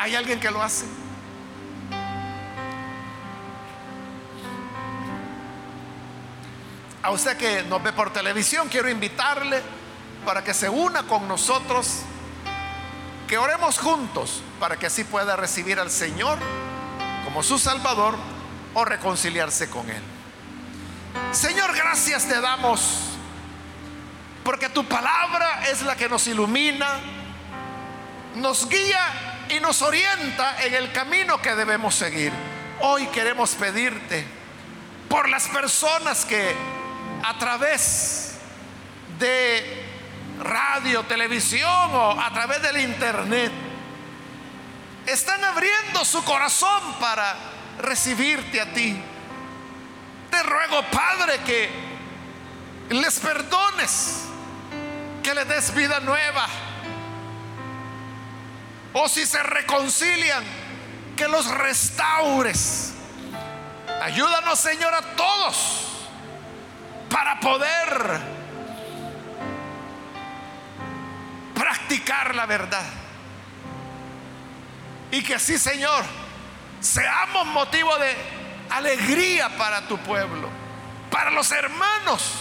¿Hay 0.02 0.16
alguien 0.16 0.40
que 0.40 0.50
lo 0.50 0.60
hace? 0.60 0.84
A 7.04 7.10
usted 7.12 7.36
que 7.36 7.62
nos 7.62 7.80
ve 7.80 7.92
por 7.92 8.12
televisión, 8.12 8.68
quiero 8.68 8.90
invitarle 8.90 9.62
para 10.26 10.42
que 10.42 10.54
se 10.54 10.68
una 10.68 11.04
con 11.04 11.28
nosotros, 11.28 12.00
que 13.28 13.38
oremos 13.38 13.78
juntos 13.78 14.42
para 14.58 14.76
que 14.76 14.86
así 14.86 15.04
pueda 15.04 15.36
recibir 15.36 15.78
al 15.78 15.88
Señor 15.92 16.36
como 17.22 17.44
su 17.44 17.56
Salvador 17.60 18.16
o 18.74 18.84
reconciliarse 18.84 19.70
con 19.70 19.88
Él. 19.88 20.02
Señor, 21.30 21.76
gracias 21.76 22.26
te 22.26 22.40
damos 22.40 22.98
porque 24.42 24.68
tu 24.68 24.84
palabra 24.84 25.62
es 25.70 25.82
la 25.82 25.94
que 25.94 26.08
nos 26.08 26.26
ilumina, 26.26 26.98
nos 28.36 28.68
guía 28.68 29.46
y 29.48 29.60
nos 29.60 29.82
orienta 29.82 30.62
en 30.62 30.74
el 30.74 30.92
camino 30.92 31.40
que 31.40 31.54
debemos 31.54 31.94
seguir. 31.94 32.32
Hoy 32.80 33.06
queremos 33.08 33.54
pedirte 33.54 34.24
por 35.08 35.28
las 35.28 35.48
personas 35.48 36.24
que 36.24 36.54
a 37.22 37.38
través 37.38 38.38
de 39.18 39.84
radio, 40.42 41.02
televisión 41.04 41.70
o 41.70 42.20
a 42.20 42.32
través 42.32 42.62
del 42.62 42.80
internet 42.80 43.52
están 45.06 45.44
abriendo 45.44 46.04
su 46.04 46.24
corazón 46.24 46.94
para 46.98 47.36
recibirte 47.80 48.60
a 48.60 48.72
ti. 48.72 49.00
Te 50.30 50.42
ruego, 50.42 50.82
Padre, 50.90 51.40
que 51.44 51.68
les 52.90 53.18
perdones, 53.20 54.24
que 55.22 55.34
les 55.34 55.46
des 55.46 55.74
vida 55.74 56.00
nueva 56.00 56.48
o 58.92 59.08
si 59.08 59.26
se 59.26 59.42
reconcilian, 59.42 60.44
que 61.16 61.28
los 61.28 61.46
restaures. 61.46 62.94
Ayúdanos, 64.02 64.58
Señor, 64.58 64.92
a 64.94 65.02
todos 65.14 66.08
para 67.08 67.38
poder 67.40 68.20
practicar 71.54 72.34
la 72.34 72.46
verdad. 72.46 72.84
Y 75.10 75.22
que 75.22 75.34
así, 75.34 75.58
Señor, 75.58 76.04
seamos 76.80 77.46
motivo 77.46 77.96
de 77.98 78.16
alegría 78.70 79.50
para 79.58 79.86
tu 79.86 79.98
pueblo, 79.98 80.48
para 81.10 81.30
los 81.30 81.52
hermanos, 81.52 82.34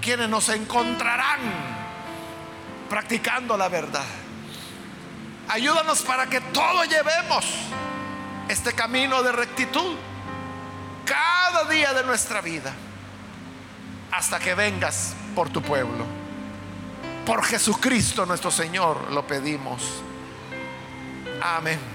quienes 0.00 0.28
nos 0.28 0.48
encontrarán 0.48 1.40
practicando 2.88 3.56
la 3.56 3.68
verdad. 3.68 4.21
Ayúdanos 5.48 6.02
para 6.02 6.26
que 6.26 6.40
todos 6.40 6.88
llevemos 6.88 7.44
este 8.48 8.72
camino 8.72 9.22
de 9.22 9.32
rectitud 9.32 9.96
cada 11.04 11.64
día 11.64 11.92
de 11.92 12.04
nuestra 12.04 12.40
vida 12.40 12.72
hasta 14.10 14.38
que 14.38 14.54
vengas 14.54 15.14
por 15.34 15.50
tu 15.50 15.62
pueblo. 15.62 16.04
Por 17.26 17.44
Jesucristo 17.44 18.26
nuestro 18.26 18.50
Señor 18.50 19.10
lo 19.12 19.26
pedimos. 19.26 20.02
Amén. 21.42 21.91